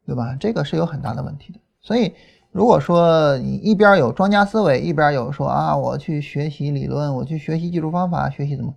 [0.05, 0.37] 对吧？
[0.39, 1.59] 这个是有很大的问题的。
[1.81, 2.13] 所以，
[2.53, 8.73] 如果说你一边有庄家思维，一边有说啊，我去学习理论，我去学习技术方法，学习怎么，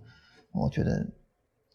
[0.51, 1.07] 我觉得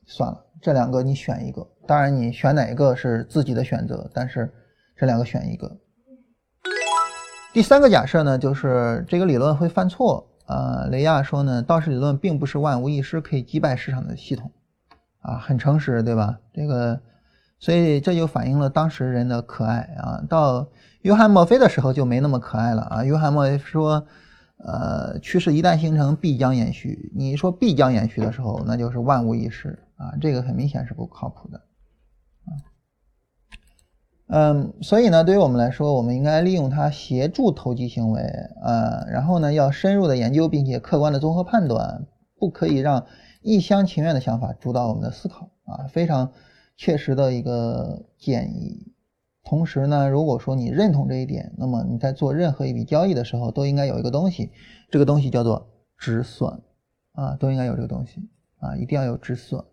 [0.07, 1.67] 算了，这两个你选一个。
[1.87, 4.53] 当然，你选哪一个是自己的选择，但是
[4.95, 5.75] 这两个选一个。
[7.59, 10.25] 第三个假设呢，就是这个理论会犯错。
[10.47, 14.53] 呃，雷亚说呢，道氏理论并不是万无一失可以击败市场的系统，
[15.23, 16.39] 啊，很诚实，对吧？
[16.55, 17.01] 这个，
[17.59, 20.23] 所以这就反映了当时人的可爱啊。
[20.29, 20.69] 到
[21.03, 23.03] 约翰墨菲的时候就没那么可爱了啊。
[23.03, 24.07] 约翰墨菲说，
[24.59, 27.11] 呃，趋势一旦形成，必将延续。
[27.13, 31.61] 你说必将延续的时候，那就是万无一失啊，这个很明显是不靠谱的。
[34.31, 38.21] 嗯，所以呢，对于我们来说，我们应该利用它协助投机行为，
[38.63, 42.07] 呃，然后呢，要深入的研究，并且客观的综合判断，
[42.39, 43.07] 不可以让
[43.41, 46.31] 一厢情愿的想法主导我们的思考啊，非常
[46.77, 48.93] 切实的一个建议。
[49.45, 54.51] 同时呢，如果说你认同这一点，那么你在做任何一笔交易的时候，都应该有一个东西，
[54.91, 56.53] 这个东西叫做止损
[57.13, 59.65] 啊，都应该有这个东西啊，一定要有止损。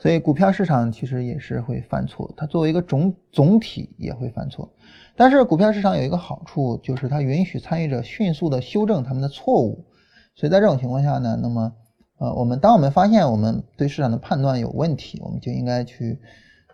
[0.00, 4.72] 所以股票市场其实也是会犯错，它作为一个总总体也会犯错。
[5.14, 9.84] 但是股票市场有一个好处，就是它允许参与者迅速的修正他们的错误。
[10.34, 11.76] 所以在这种情况下呢，那么
[12.16, 16.18] 呃，我们当我们发现我们对市场的判断有问题，我们就应该去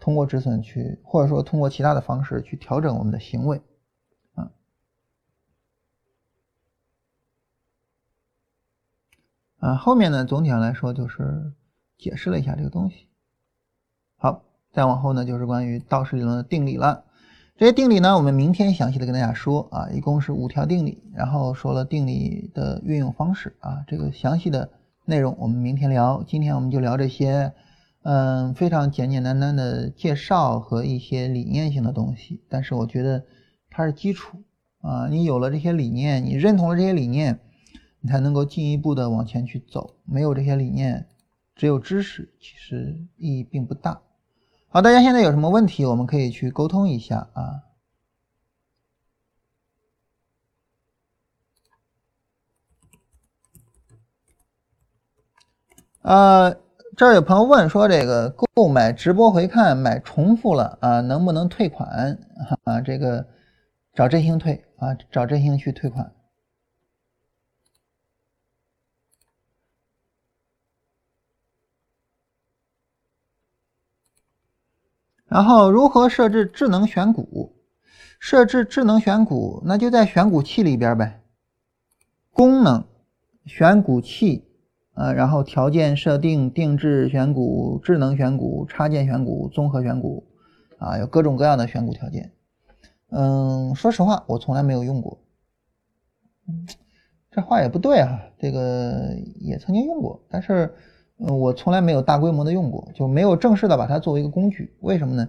[0.01, 3.61] 通过止损去，或者说通过其他的方式去调整我们的行为
[4.35, 4.53] 啊。
[9.59, 11.53] 啊，后面呢，总体上来说就是
[11.99, 13.09] 解释了一下这个东西。
[14.77, 17.03] 再往后呢，就是关于道氏理论的定理了。
[17.57, 24.69] 这些定理呢，我们明天详细的跟大家说啊，一共是五条定理，然后说了定理的运用方式啊，这个详细的
[25.07, 26.23] 内容我们明天聊。
[26.27, 27.55] 今天我们就聊这些，
[28.03, 32.43] 嗯，非常简简单单的介绍和一些理念性的东西。
[32.51, 33.25] 但是我觉得
[33.71, 34.43] 它是基础
[34.83, 37.41] 啊，你有了这些理念，你认同了这些理念，
[38.03, 39.95] 你才能够进一步的往前去走。
[40.05, 41.07] 没有这些理念，
[41.55, 44.03] 只有知识，其实意义并不大。
[44.69, 47.63] 好，大家现在有什么问题，我们可以去沟通一下啊。
[56.03, 56.57] 呃，
[56.97, 62.19] 这儿有朋友问说，这个购买直播回看买重复了啊，能不能退款
[62.65, 62.81] 啊？
[62.81, 63.27] 这个
[63.95, 66.13] 找振兴退啊，找振兴去退款。
[75.29, 77.53] 然后如何设置智能选股？
[78.19, 81.21] 设置智能选股，那就在选股器里边呗。
[82.33, 82.85] 功能
[83.45, 84.49] 选股器，
[84.95, 90.27] 呃，然后条件设定、定制选股、智能选股、插件选股、综合选股，
[90.79, 92.33] 啊，有各种各样的选股条件。
[93.11, 95.23] 嗯，说实话，我从来没有用过。
[97.31, 100.75] 这话也不对哈，这个也曾经用过，但是。
[101.19, 104.77] 嗯，我从来没有大规模的用过，就没有正式的把它作为一个工具。
[104.81, 105.29] 为什么呢？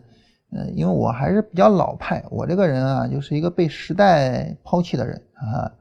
[0.51, 5.71] 呃，因为我还是比较老派，我这个人啊，就是一个被时代抛弃的人啊。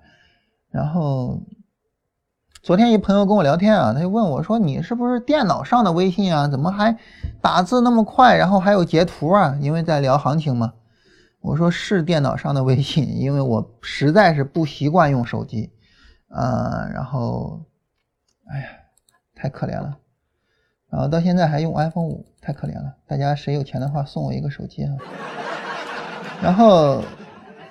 [0.71, 1.41] 然后，
[2.63, 6.49] 昨天一朋友跟我聊天啊，他就问我说：“你是不是电脑上的微信啊？
[6.49, 6.97] 怎么还
[7.41, 8.37] 打字那么快？
[8.37, 10.73] 然后还有截图啊？”因为在聊行情嘛。
[11.41, 15.71] 我说是电脑上的微信，因为我实在是不习惯用手机，
[16.29, 17.61] 呃，然后，
[18.51, 18.67] 哎呀。
[19.39, 19.99] 太可怜了，
[20.91, 22.95] 然后到现在还用 iPhone 五，太可怜了。
[23.07, 24.91] 大家谁有钱的话，送我一个手机啊。
[26.43, 27.03] 然后，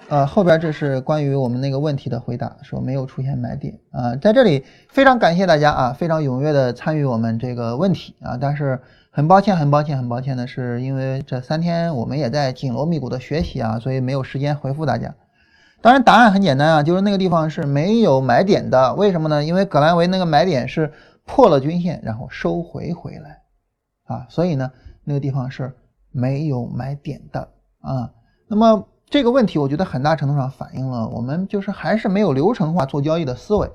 [0.09, 4.15] 呃，后边这是关于我们那个问题的回答，说没有出现买点啊。
[4.15, 8.37] 在这里非常感谢大家啊，非常踊跃的参与我们这个问题啊。
[8.39, 15.15] 但是很抱歉，很抱歉，很抱歉的是，因为这三天我们也在紧锣密鼓的学习啊，所以没有时间回复大家。
[15.81, 18.93] 当然答案很简单啊，就是那个地方是没有买点的。
[18.93, 19.43] 为什么呢？
[19.43, 20.91] 因为葛兰维那个买点是。
[21.25, 23.41] 破了均线，然后收回回来，
[24.03, 24.71] 啊，所以呢，
[25.03, 25.75] 那个地方是
[26.11, 27.49] 没有买点的
[27.79, 28.13] 啊。
[28.47, 33.69] 那么这个问题，我觉得很大程度上反映了我们就是还是没有流程化做交易的思维。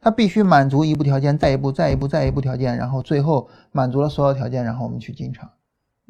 [0.00, 5.50] 它必须满足一步条件，再一步，再一步，再一步条件，然后最后满足了所有条件，然后我们去进场，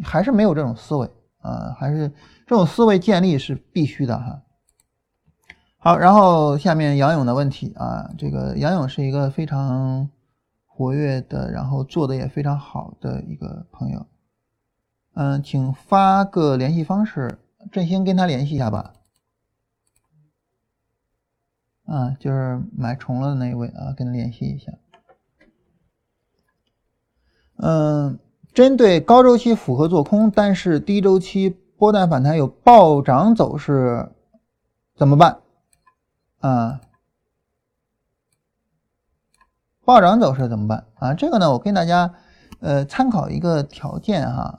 [0.03, 2.09] 还是没有这种思维啊，还是
[2.47, 4.43] 这种思维建立是必须的哈。
[5.79, 10.09] 好，然后下面杨勇的问题啊，这个杨勇是一个非常。
[10.77, 14.07] 活跃的，然后做的也非常好的一个朋友，
[15.15, 17.39] 嗯，请发个联系方式，
[17.73, 18.93] 振兴跟他联系一下吧。
[21.87, 24.71] 啊，就是买重了的那一位啊，跟他联系一下。
[27.57, 28.19] 嗯，
[28.53, 31.49] 针对高周期符合做空，但是低周期
[31.79, 34.13] 波段反弹有暴涨走势，
[34.95, 35.39] 怎么办？
[36.41, 36.83] 啊？
[39.87, 41.15] 暴涨走势怎么办啊？
[41.15, 42.13] 这个呢，我跟大家
[42.59, 44.59] 呃参考一个条件哈，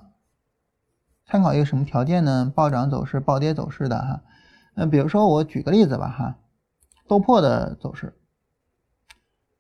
[1.26, 2.50] 参考一个什么条件呢？
[2.56, 4.22] 暴涨走势、暴跌走势的哈。
[4.76, 6.36] 嗯，比如说我举个例子吧哈，
[7.10, 8.16] 豆粕的走势，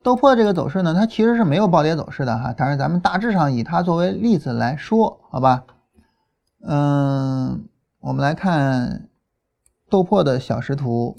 [0.02, 5.66] 豆粕这个走势呢，它其实是没有暴跌走势的哈，但是咱们大致上以它作为例子来说，好吧？
[6.64, 7.68] 嗯，
[8.00, 9.10] 我们来看
[9.90, 11.18] 豆粕的小时图，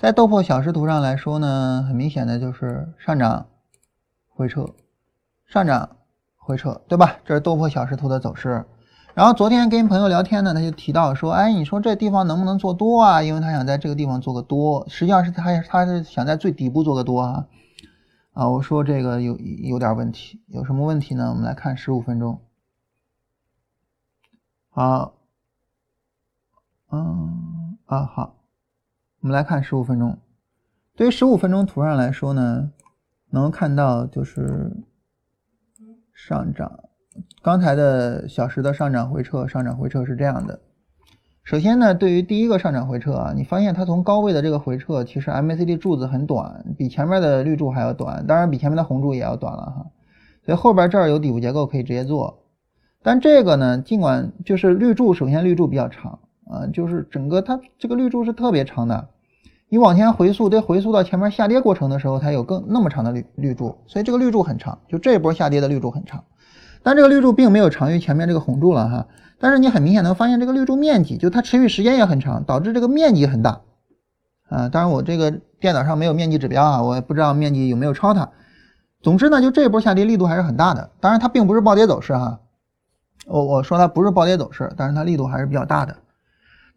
[0.00, 3.46] 在豆粕小时图上来说呢，很明显的就是上涨。
[4.38, 4.72] 回撤，
[5.46, 5.96] 上涨，
[6.36, 7.16] 回撤，对吧？
[7.24, 8.64] 这是豆粕小时图的走势。
[9.12, 13.20] 然后昨天跟朋友聊天呢，他就提到说，哎，你说这地方能不能做多啊？
[13.20, 17.48] 因为他想在这个地方做个多，实际上是他他是想在最底部做个多啊。
[18.32, 21.30] 啊，我说这个有有点问题，有什么问题呢？
[21.30, 22.40] 我们来看十五分钟。
[24.68, 25.14] 好，
[26.92, 28.36] 嗯啊好，
[29.18, 30.16] 我们来看十五分钟。
[30.94, 32.70] 对于十五分钟图上来说呢，
[33.30, 34.76] 能看到就是
[36.14, 36.80] 上涨，
[37.42, 40.60] 刚才的小时的上涨回撤，上涨回撤是这样的。
[41.44, 49.86] 首先呢，对于第一个上涨回撤啊，你发现它从高位的这个回撤，其实 MACD 柱子很短，比前面的绿柱还要短，当然比前面的红柱也要短了哈。
[50.44, 52.44] 所以后边这儿有底部结构可以直接做，
[53.02, 59.08] 但这个呢，尽管就是绿柱，首先绿柱比较长啊，就是整个它这个绿柱是特别长的，
[59.70, 66.24] 你往前回溯得回溯到前面下跌过程的时候，它有更那么长的绿绿柱，所以这个绿柱很长，就这一波下跌的绿柱很长，
[66.82, 69.06] 但这个绿柱并没有长于前面这个红柱了哈。
[69.38, 73.60] 但是你很明显能发现，这个绿柱面积就它持续时间也很长，导致这个面积很大，
[74.48, 78.30] 啊，当然我这个电脑上没有面积指标啊，我也不知道面积有没有超它。
[79.02, 80.90] 总之呢，就这一波下跌力度还是很大的。
[80.98, 82.40] 当然它并不是暴跌走势哈，
[83.26, 85.94] 我我说它不是暴跌走势，但是它力度还是比较大的。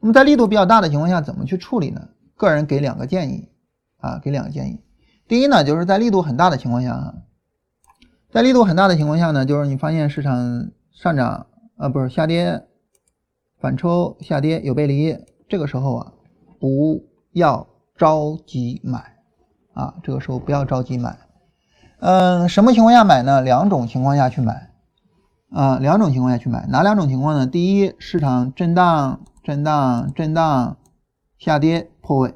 [0.01, 2.01] 那么在力度比较大的情况下，怎么去处理呢？
[2.41, 3.49] 个人给两个建议
[3.97, 4.81] 啊，给两个建议。
[5.27, 7.13] 第一呢，就是在力度很大的情况下啊，
[8.31, 11.45] 在力度很大的情况下呢，就是你发现市场上涨。
[11.77, 12.61] 啊，不是下跌，
[13.59, 15.17] 反抽下跌有背离，
[15.49, 16.13] 这个时候啊，
[16.59, 17.67] 不要
[17.97, 19.15] 着急买
[19.73, 21.17] 啊，这个时候不要着急买。
[21.99, 23.41] 嗯，什么情况下买呢？
[23.41, 24.69] 两种情况下去买
[25.49, 27.47] 啊，两种情况下去买，哪两种情况呢？
[27.47, 30.77] 第一，市场震荡、震荡、震荡
[31.39, 32.33] 下跌破位，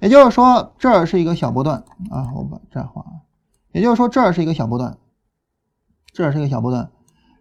[0.00, 3.04] 也就是说这儿是一个小波段啊，我把这儿画，
[3.72, 4.96] 也就是说这儿是一个小波段，
[6.12, 6.90] 这儿是一个小波段。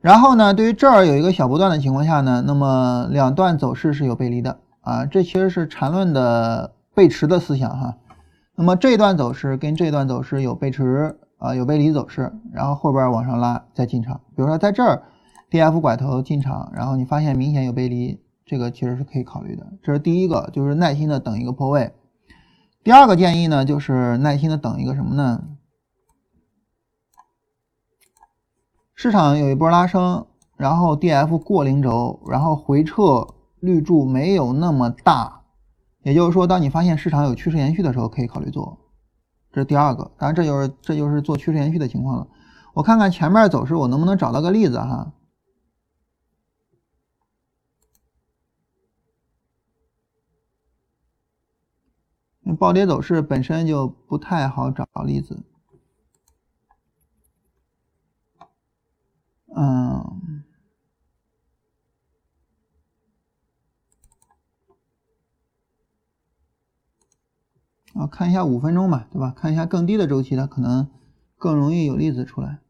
[0.02, 7.96] 然后呢，对于这儿有一个小波段的情况下呢，那么两段走势是有背离的啊，这其实是缠论的背驰的思想哈。
[8.56, 14.20] 那么这段走势跟这段走势有背驰啊，有背离走势，然后后边往上拉再进场。
[14.36, 15.04] 比如说在这儿
[15.50, 19.66] D F 拐头进场，然后你发现明显有背离，这个其实是可以考虑的。
[19.82, 21.94] 这是第一个，就是耐心的等一个破位。
[22.84, 25.44] 第二个建议呢，就是耐心的等一个什么呢？
[28.94, 30.26] 市场有一波拉升，
[30.58, 33.28] 然后 D F 过零轴，然后回撤
[33.60, 35.42] 绿柱没有那么大，
[36.04, 38.78] 也就是说，当你发现市场有趋势延续的时候，可以考虑做。
[39.52, 42.28] 这是第二个，当然这就是这就是做趋势延续的情况了。
[42.74, 45.14] 我看看前面走势，我能不能找到个例子哈？
[52.60, 55.40] 暴跌走势本身就不太好找例子。
[59.56, 60.44] 嗯，
[67.94, 69.32] 啊，看一下五分钟吧，对吧？
[69.38, 70.90] 看一下更低的周期它，可能
[71.38, 72.63] 更容易有例子出来。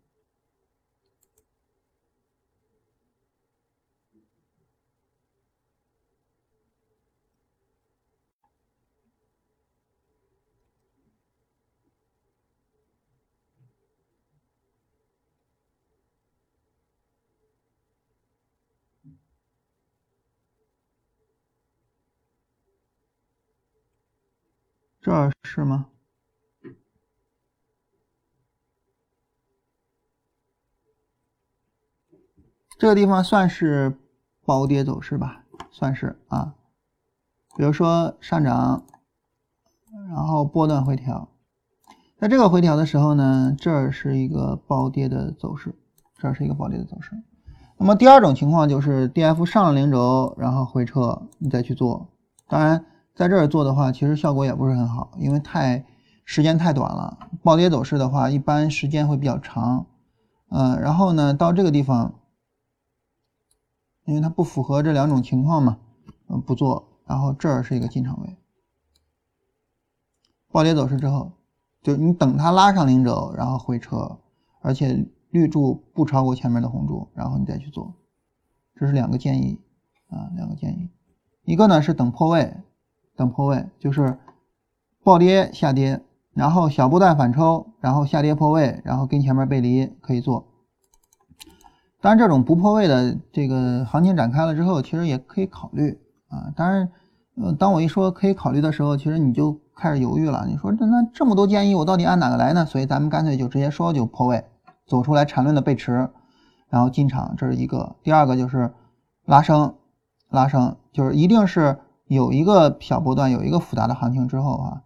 [25.04, 25.88] 这儿是吗？
[32.78, 33.98] 这个地方算是
[34.46, 36.56] 暴跌走势吧，算是啊。
[37.58, 38.86] 比如说上涨，
[40.08, 41.28] 然后波段回调，
[42.18, 45.76] 在这个回调的时候呢，这是一个暴跌的走势，
[46.16, 47.12] 这是一个暴跌的走势。
[47.78, 52.08] 那么第二种情况就是 D F 上了零轴，然后回撤，你再去做，
[52.48, 52.86] 当然。
[53.16, 55.86] 在这儿做的话，其实效果也不是很好，因为太
[56.26, 57.30] 时间太短了。
[57.44, 59.86] 暴跌走势的话，一般时间会比较长。
[60.50, 62.16] 嗯，然后呢，到这个地方，
[64.06, 65.78] 因为它不符合这两种情况嘛，
[66.28, 66.90] 嗯，不做。
[67.06, 68.36] 然后这儿是一个进场位。
[70.52, 71.34] 暴跌走势之后，
[71.82, 74.18] 就你等它拉上零轴，然后回撤，
[74.62, 77.94] 而且绿柱不超过前面的红柱，然后你再去做。
[78.76, 79.60] 这是两个建议
[80.10, 80.90] 啊，两个建议。
[81.44, 82.56] 一个呢是等破位。
[83.16, 84.18] 等破位就是
[85.04, 86.02] 暴跌下跌，
[86.34, 90.48] 然后小波段反抽，然后下跌破位，然后跟前面背离可以做。
[92.02, 96.00] 当然，这种不破位的这个行情展开了之后，其实也可以考虑
[96.30, 96.52] 啊。
[96.56, 96.90] 当然，
[97.42, 100.46] 呃，当我一说可以考虑的时候，其实你就开始犹豫了。
[100.48, 102.66] 你说这那这么多建议，我到底按哪个来呢？
[102.66, 104.44] 所以咱们干脆就直接说就破位，
[104.88, 106.10] 走出来缠论的背驰，
[106.70, 107.96] 然后进场，这是一个。
[108.04, 108.74] 第二个就是
[109.26, 109.76] 拉升，
[110.30, 111.78] 拉升就是一定是。
[112.06, 114.84] 有一个小波段，有一个复杂的行情之后啊，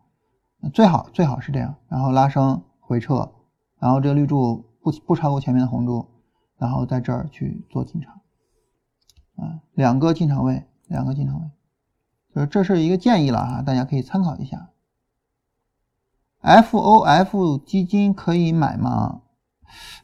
[0.74, 3.32] 最好最好是这样，然后拉升回撤，
[3.80, 6.08] 然后这个绿柱不不超过前面的红柱，
[6.58, 8.14] 然后在这儿去做进场，
[9.36, 11.50] 啊，两个进场位，两个进场位。
[12.34, 14.70] 就是这是一个建议了哈，大家可以参考一下。
[16.42, 19.22] FOF 基金可以买吗？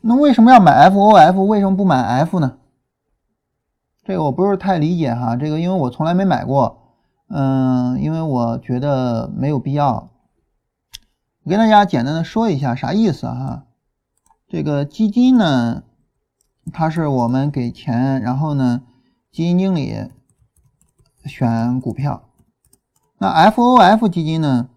[0.02, 1.44] 那为什么要买 FOF？
[1.44, 2.58] 为什么不买 F 呢？
[4.04, 6.83] 这个我不是太理解哈，这个因为我从来没买过，
[7.36, 10.12] 嗯，因为我觉得没有必要。
[11.42, 13.66] 我跟大家简单的说一下啥意思哈，
[14.48, 15.82] 这个基金呢，
[16.72, 18.84] 它是我们给钱，然后呢，
[19.32, 20.12] 基金经理
[21.26, 22.30] 选股票。
[23.18, 24.70] 那 FOF 基金呢，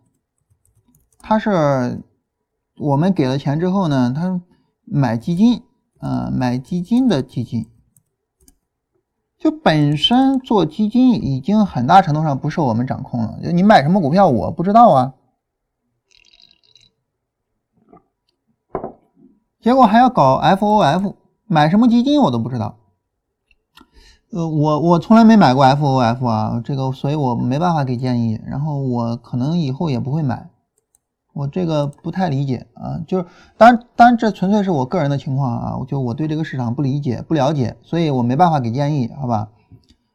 [1.19, 2.03] 它是
[2.79, 4.41] 我们给了钱之后呢，它
[4.87, 5.63] 买基金，
[6.01, 7.69] 呃，买基金的基金。
[9.39, 15.15] 就本身做基金已经很大程度上不受我们掌控了，就你买什么股票我不知道啊，
[19.61, 21.15] 结果还要搞 FOF，
[21.47, 22.79] 买什么基金我都不知道。
[24.33, 30.51] 呃，我我从来没买过 FOF 啊，这个所以我没办法给建议，然后我可能以后也不会买。
[31.37, 33.27] 我这个不太理解啊，就是
[33.59, 39.51] 当然，当然这纯粹是我个人的情况啊，就我对这个市场不理解、不了解，所以我没办法给建议，好吧？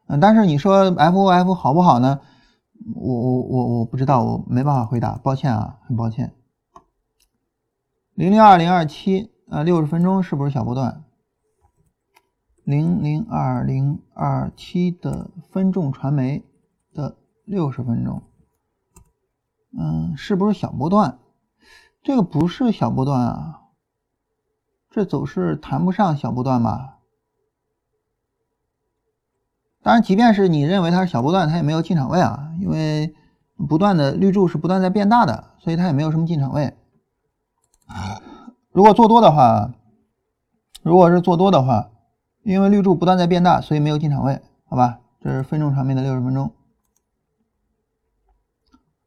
[0.08, 2.18] 嗯，但是你说 FOF 好不好呢？
[2.96, 6.32] 我我我我不知道，我没办法回答，抱歉啊，很抱歉。
[8.14, 11.04] 零零二零二七啊，六十分钟是不是小波段？
[12.64, 16.42] 零零二零二七的分众传媒
[16.92, 18.20] 的六十分钟。
[19.76, 21.18] 嗯，是不是小波段？
[22.02, 23.60] 这个不是小波段啊，
[24.90, 26.98] 这走势谈不上小波段吧？
[29.82, 33.14] 当然，即便是你认为它是小波段，它也没有进场位啊，因为
[33.68, 36.76] 不断的绿柱是不断在变大的，所以它也没有什么进场位。
[38.72, 39.72] 如果做多的话，
[40.82, 41.90] 如果是做多的话，
[42.42, 45.00] 因为绿柱不断在变大，所以没有进场位，好吧？
[45.20, 46.52] 这是分众传媒的六十分钟。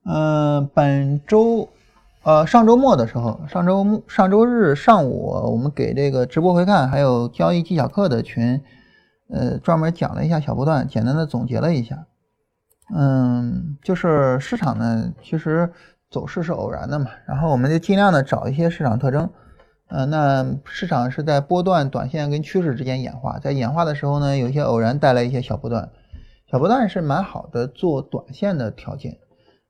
[0.08, 1.68] 嗯，本周，
[2.24, 8.62] 呃，上周末的时候，上周末、上周日上午，我们给这个直播回看还有交易技巧课的群，
[9.32, 12.06] 呃，专门讲了一下小波段，简单的总结了一下。
[12.96, 15.72] 嗯，就是市场呢，其实
[16.12, 19.28] 走势是偶然的嘛，然后我们就尽量的找一些市场特征。
[19.88, 25.90] 呃，那市场是在波段、短线跟趋势之间演化，在演化的时候呢，有一些偶然带来一些小波段，
[26.52, 29.18] 小波段是蛮好的做短线的条件。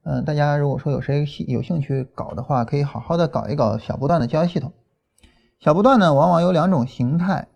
[0.08, 4.72] 嗯，大家如果说有谁有兴趣搞的话，可以好好的搞一搞小波段的交易系统。
[5.60, 7.48] 小波段呢，往往有两种形态，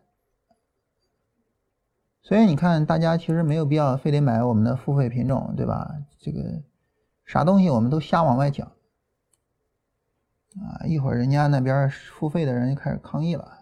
[2.24, 5.98] 所以你看，大家其实没有必要非得买我们的付费品种，对吧？
[6.20, 6.64] 这个
[7.24, 8.66] 啥东西我们都瞎往外讲
[10.58, 10.82] 啊！
[10.88, 13.60] 一会儿人家那边付费的人就开始抗议了。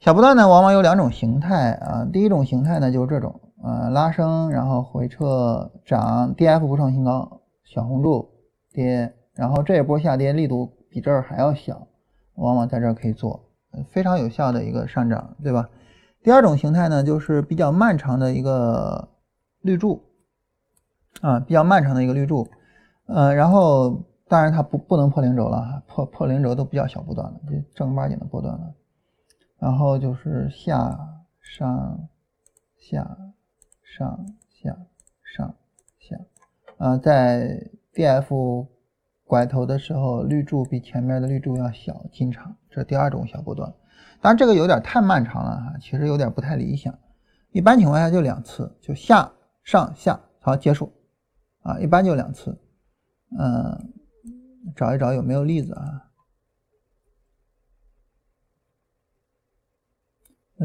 [0.00, 3.40] 小波段呢，往往有两种形态啊，第一种形态呢就是这种。
[3.66, 8.28] 呃，拉升，然后回撤涨，D F 不创新高，小红柱
[8.74, 11.88] 跌，然后这一波下跌力度比这儿还要小，
[12.34, 13.48] 往往在这儿可以做，
[13.88, 15.70] 非常有效的一个上涨，对吧？
[16.22, 19.08] 第二种形态呢，就是比较漫长的一个
[19.62, 20.02] 绿柱，
[21.22, 22.46] 啊，比较漫长的一个绿柱，
[23.06, 28.74] 呃，然后当然它不不能破零轴了，破破零轴都比较小波段了，就正儿八经的波段了，
[29.58, 30.98] 然后就是下
[31.40, 31.98] 上
[32.76, 33.16] 下。
[33.96, 34.76] 上下
[35.36, 35.54] 上
[36.00, 36.18] 下，
[36.78, 38.66] 啊，在 D F
[39.22, 43.72] 拐头的时候，绿柱比前面的绿柱要小，进场，这第二种小波段。
[44.20, 46.92] 当然这个有点太漫长了哈，其实有点不太理想。
[47.52, 49.30] 一般情况下就两次，就下
[49.62, 50.92] 上下，好结束，
[51.62, 52.58] 啊，一般就两次。
[53.38, 53.92] 嗯，
[54.74, 56.03] 找一找有没有例子啊？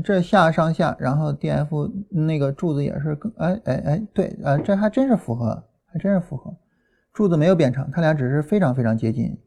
[0.01, 6.55] 这下上下，然后 D F 那个柱子也是更哎哎哎，对，呃，这还真是符合，还真是符合，
[7.13, 9.37] 柱子没有变长，它俩只是非常非常接近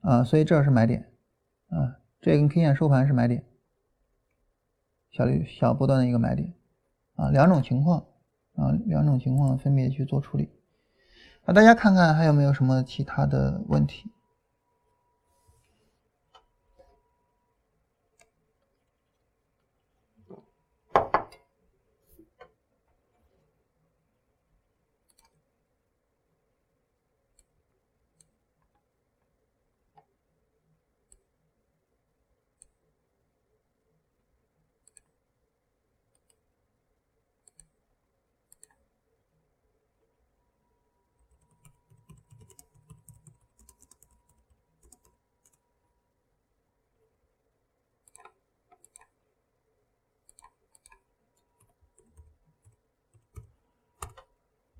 [0.00, 1.06] 啊，所以这是买点
[1.68, 3.44] 啊，这根 K 线收盘是买点，
[5.10, 6.52] 小绿小波段的一个买点
[7.16, 8.04] 啊，两种情况
[8.54, 10.50] 啊，两种情况分别去做处理，
[11.44, 14.10] 啊，大家看看还有没有什么其他的问题？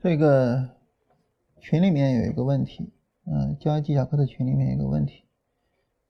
[0.08, 0.70] 这个
[1.60, 2.90] 群里面有一个问题，
[3.26, 5.24] 嗯，交易技巧课的群里面有一个问题，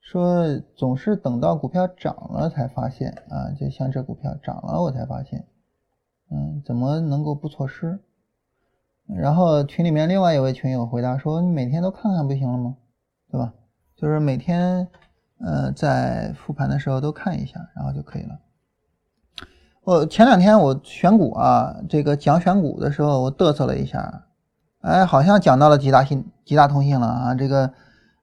[0.00, 5.48] 说总是等到股票涨了才发现啊，就像这股票涨了我才发现，
[6.30, 7.98] 嗯，怎么能够不错失？
[9.08, 12.76] 然后群里面另外一位群友回答说：“你每天都看看不行了吗？
[13.28, 13.52] 对吧？
[13.96, 14.86] 就是每天，
[15.40, 18.38] 呃，在复盘的时候都看一下，然后就可以了。”
[19.88, 24.24] 我前两天我选股啊，这个讲选股的时候我嘚瑟了一下，
[24.82, 27.72] 哎，好像讲到了吉大信、吉大通信了啊，这个，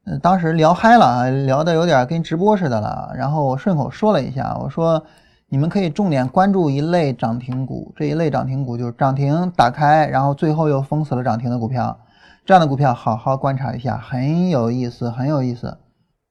[0.05, 3.11] 呃，当时聊嗨了，聊的有点跟直播似的了。
[3.15, 5.03] 然后我顺口说了一下，我说。
[5.47, 11.97] 你们可以重点关注一类涨停股，这一类涨停股就是涨停打开，然后最后又封死了涨停的股票，
[12.45, 15.77] 这样的股票好好观察一下，很有意思，很有意思，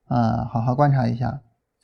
[0.09, 1.41] 啊，好好观察一下，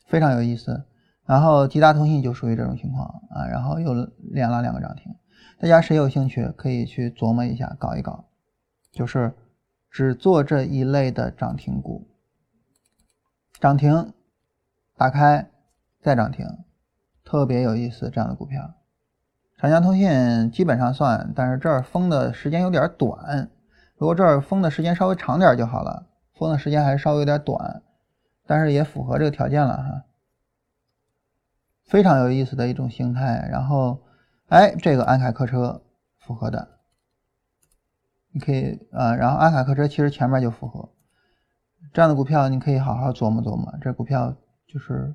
[0.09, 0.82] 非常有意思。
[1.31, 3.94] 然后吉大通信就属于这种情况啊，然后又
[4.32, 5.15] 连了两个涨停，
[5.61, 8.24] 大家谁有兴趣可以去琢磨一下，搞一搞，
[8.90, 9.32] 就是
[9.93, 12.09] 只做这一类的涨停股，
[13.61, 14.12] 涨停
[14.97, 15.48] 打开
[16.01, 16.44] 再涨停。
[17.24, 18.74] 特别有意思，这样的股票，
[19.57, 23.48] 长江通信基本上算，但是这儿封的时间有点短。
[23.94, 27.82] 如果这儿封的时间稍微长点就好了，封的时间还稍微有点短，
[28.48, 30.05] 但是也符合这个条件了哈。
[31.91, 33.47] 非常有意思的一种形态。
[33.51, 34.01] 然后，
[34.49, 35.83] 哎，这个安凯客车
[36.21, 36.67] 符合的，
[38.33, 40.89] 你可以呃，然后安凯客车其实前面就符合
[41.93, 43.75] 这样的股票，你可以好好琢磨琢磨。
[43.83, 44.35] 这股票
[44.67, 45.12] 就是。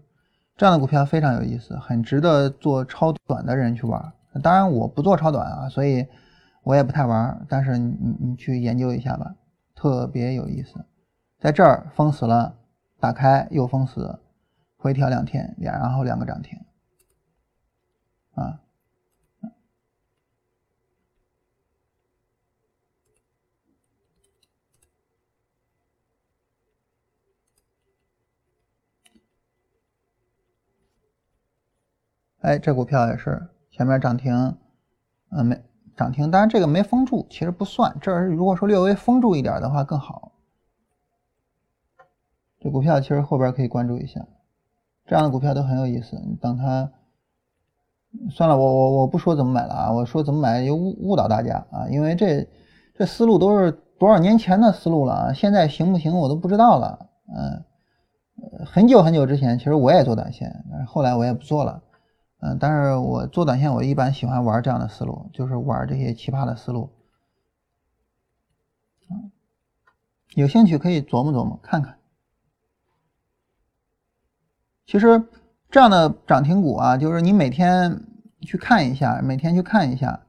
[0.58, 4.14] 这样的股票非常有意思，很值得做超短的人去玩。
[4.42, 6.08] 当然我不做超短啊，所以
[6.64, 7.46] 我也不太玩。
[7.50, 9.36] 但是你你去研究一下吧，
[9.76, 10.76] 特别有意思。
[11.42, 12.56] 在这儿封死了，
[13.02, 14.18] 打开又封死，
[14.86, 16.60] 回调两天，两然后两个涨停，
[18.36, 18.62] 啊。
[32.42, 34.56] 哎，这股票也是前面涨停，
[35.32, 35.60] 嗯，没
[35.96, 37.98] 涨停，当然这个没封住，其实不算。
[38.00, 40.34] 这如果说略微封住一点的话更好。
[42.60, 44.28] 这股票其实后边可以关注一下，
[45.06, 46.20] 这样的股票都很有意思。
[46.42, 46.92] 等它，
[48.30, 52.48] 算了，我我我不说怎么买了啊，我说怎么买又误误导大家啊，因为这
[52.96, 57.10] 这思路都是多少年前的思路了啊，现在行不行我都不知道了。
[57.28, 57.64] 嗯，
[58.66, 61.82] 很久很久之前，其实我也做短线，但是后来我也不做了。
[62.42, 66.90] 嗯，但是我做短线，我一般喜欢玩这样的思路，就是玩这些奇葩的思路。
[70.36, 71.95] 有兴趣可以琢磨琢磨看看。
[74.86, 75.24] 其实
[75.70, 78.02] 这样的涨停股啊，就是你每天
[78.42, 80.20] 去看一下，每天去看一下，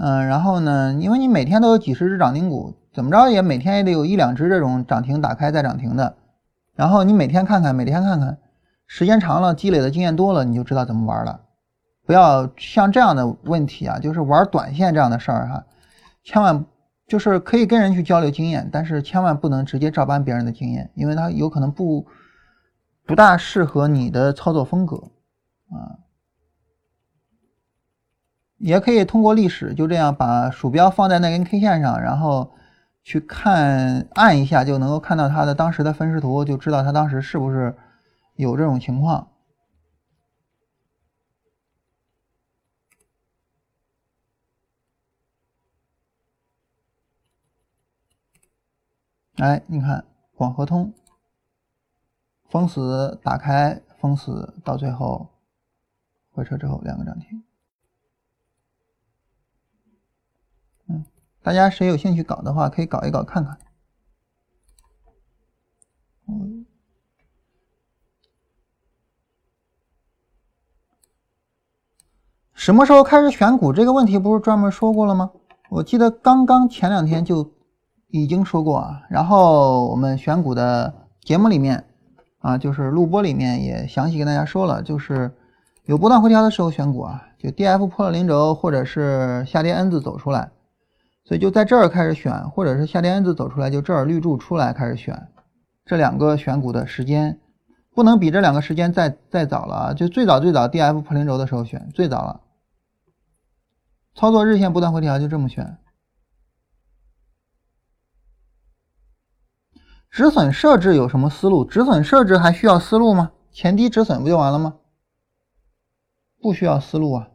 [0.00, 6.16] 嗯，然后呢，因为你每天都有几十只涨停股，怎么着也每天也得有一两只这种涨停打开再涨停的，
[6.74, 8.38] 然后你每天看看，每天看看。
[8.86, 11.40] 时间长了，积累的经验多了，你就知道怎么玩了。
[12.04, 15.64] 不要像这样的问题啊，就是玩短线这样的事儿哈，
[16.24, 16.64] 千万
[17.06, 22.04] 就是可以跟人去交流经验，但是千万不能直接照搬别人的经验，因为他有可能不
[23.10, 25.10] 不大适合你的操作风格
[25.68, 25.98] 啊。
[28.56, 32.52] 也可以通过历史，就这样把鼠标放在那根 K 线上，然后
[33.02, 37.76] 去看按一下就能够看到它的当时的分时图，就知道它当时是不是。
[38.36, 39.32] 有这种情况，
[49.36, 50.94] 哎，你看广和通
[52.50, 55.28] 封死打开封死，到最后
[56.32, 57.42] 回撤之后两个涨停。
[60.88, 61.04] 嗯，
[61.42, 63.58] 大家谁有兴趣搞的话，可以搞一搞看看。
[66.26, 66.66] 嗯。
[72.52, 75.30] 什么时候开始选股这个问题不是专门说过了吗？
[75.70, 77.54] 我记得刚刚前两天就
[78.08, 79.02] 已经说过啊。
[79.08, 81.89] 然后我们选股的节目里面
[82.40, 85.30] 啊，就是录播里面也详细跟大家说了，就是
[85.84, 90.50] 有波段回调的时候选股啊，就 D F 破了零轴或者是下跌 N 字走出来，
[91.24, 95.28] 所以就在这儿开始选，或者是下跌 N 字走出来就这儿绿柱出来开始选，
[95.84, 97.38] 这两个选股的时间
[97.94, 102.40] 不能比这两个时间再再早了，就最早最早 D F 破零轴的时候选最早了。
[104.14, 105.76] 操作日线不断回调，就这么选。
[110.10, 111.64] 止损设置有什么思路？
[111.64, 113.30] 止损设置还需要思路吗？
[113.52, 114.74] 前低止损不就完了吗？
[116.40, 117.28] 不需要思路啊。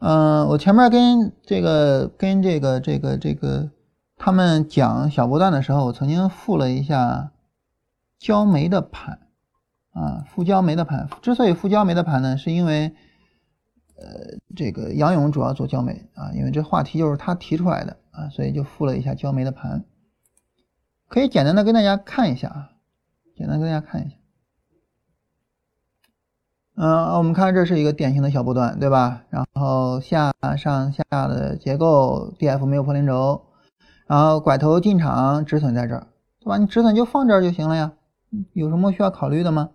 [0.00, 3.70] 嗯，我前面跟这个跟这个这个这个
[4.16, 7.32] 他们讲小波段的时候，我曾经复了一下
[8.18, 9.20] 焦煤的盘
[9.92, 11.08] 啊，复焦煤的盘。
[11.22, 12.94] 之所以复焦煤的盘呢，是因为
[13.96, 19.84] 呃，这个杨勇主要做焦煤啊，因为这话题就是他提出来的啊，所以就复了一下焦煤的盘。
[21.10, 22.70] 可以简单的跟大家看一下啊，
[23.36, 24.16] 简单跟大家看一下。
[26.76, 29.24] 嗯，我们看这是一个典型的小波段，对吧？
[29.28, 33.44] 然后下上下的结构，D F 没有破零轴，
[34.06, 36.06] 然后拐头进场止损在这儿，
[36.38, 36.58] 对吧？
[36.58, 37.92] 你止损就放这儿就行了呀，
[38.52, 39.70] 有什么需要考虑的吗？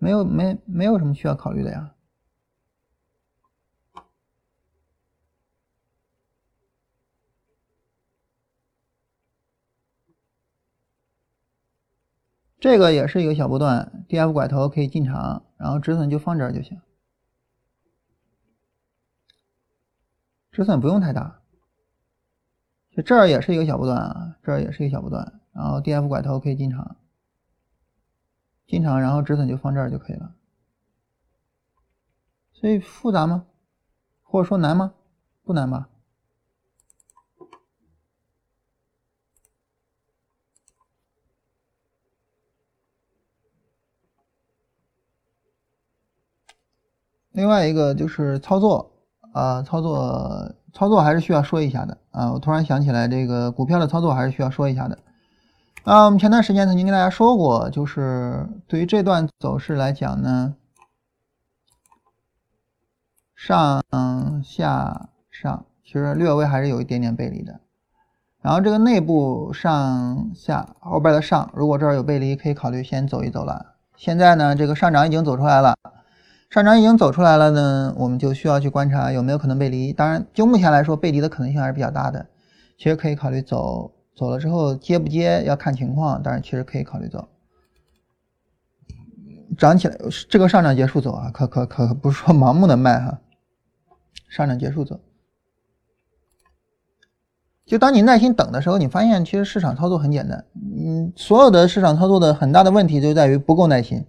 [0.00, 1.92] 没有，没没有什么需要考虑的呀。
[12.60, 16.80] 这个也是一个小波段，D F 拐头可以进场，然后止损就放这儿就行，
[20.50, 21.40] 止损不用太大。
[22.90, 26.96] 就这儿也是一个小波段啊，这儿也是一个小波段，然后 D F 拐头可以进场，
[28.66, 30.34] 进场然后止损就放这儿就可以了。
[32.52, 33.46] 所以复杂吗？
[34.22, 34.94] 或者说难吗？
[35.44, 35.88] 不难吧？
[47.38, 48.90] 另外一个就是操作
[49.32, 52.32] 啊，操作操作还是需要说一下的啊。
[52.32, 54.98] 我突然想起来，这个股票的操作还是需要说一下的
[55.84, 56.06] 啊。
[56.06, 60.56] 我们前段时间曾经跟大家说过，就是对于这段走势来讲呢，
[63.36, 63.84] 上
[64.42, 67.60] 下上其实略微还是有一点点背离的。
[68.42, 73.74] 然后这个内部上下后边的上，如果这儿有背离，可以考虑先走一走了。
[73.94, 75.76] 现在呢，这个上涨已经走出来了。
[76.50, 79.92] 上涨已经走出来了呢，我们就需要去观察有没有可能背离。
[79.92, 82.26] 当然，就目前来说，背离的可能性还是比较大的。
[82.78, 86.22] 其实可以考虑走，走了之后接不接要看情况。
[86.22, 87.28] 但是，其实可以考虑走。
[89.58, 89.98] 涨起来，
[90.28, 93.18] 这个上涨结束走啊，可可可不是说盲目的卖哈。
[94.30, 95.00] 上涨结束走，
[97.66, 100.44] 就当你耐心等的时候，你发现其实市场操作很简单。
[100.54, 104.02] 嗯，所有的市场操作的很大的问题就在于不够耐心。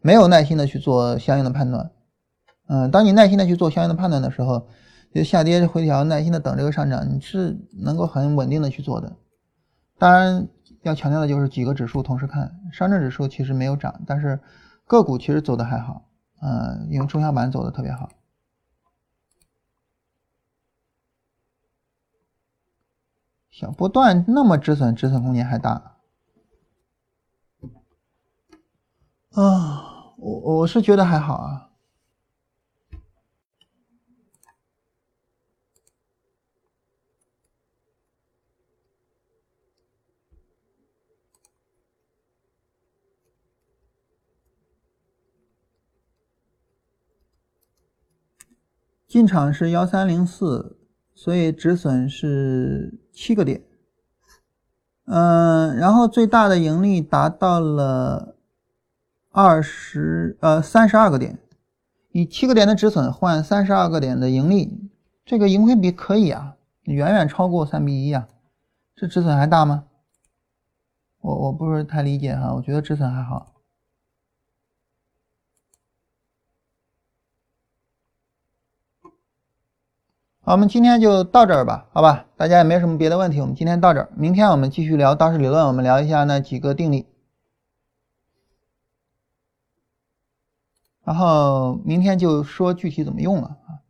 [0.00, 1.90] 没有耐心的去做相应的判断，
[2.68, 4.68] 嗯，当你耐心的去做相应的判断的时候，
[5.14, 9.16] 就下跌回调，耐心的等这个上涨，你是能够很稳定的去做的。
[9.98, 10.46] 当然
[10.82, 14.38] 要强调的就是几个指数同时看，上证指数其实没有涨，但是
[14.86, 16.08] 个股其实走的还好，
[16.40, 18.08] 嗯，因为中小板走的特别好。
[23.50, 25.96] 小波段那么止损，止损空间还大。
[29.32, 29.87] 啊，
[30.20, 31.70] 我我是觉得还好啊。
[49.06, 50.78] 进场是幺三零四，
[51.14, 53.64] 所以止损是七个点。
[55.04, 58.37] 嗯，然后最大的盈利达到了。
[59.40, 61.38] 二十呃三十二个点，
[62.10, 64.90] 以七个点的止损换三十二个点的盈利，
[65.24, 68.26] 这个盈亏比可以啊，远远超过三比一啊，
[68.96, 69.84] 这止损还大吗？
[71.20, 73.54] 我我不是太理解哈，我觉得止损还好。
[80.40, 87.06] 好，我们今天就到这儿吧，好吧，大家也没什么别的问题，我们今天到这儿，明天我们继续聊道氏理论，我们聊一下那几个定理。
[91.08, 93.80] 然后明天就说具体怎么用了啊。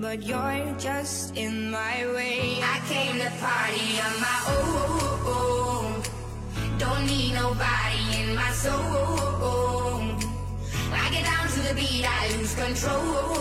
[0.00, 2.60] But you're just in my way.
[2.62, 4.38] I came to party on my
[5.26, 6.02] own.
[6.78, 8.74] Don't need nobody in my soul.
[10.92, 13.38] I get down to the beat, I lose control.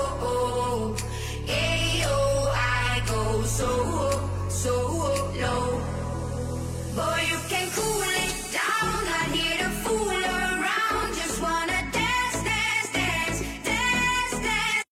[3.46, 4.76] so low, so
[5.42, 5.82] low.
[6.96, 9.47] Boy, you can cool it down, honey.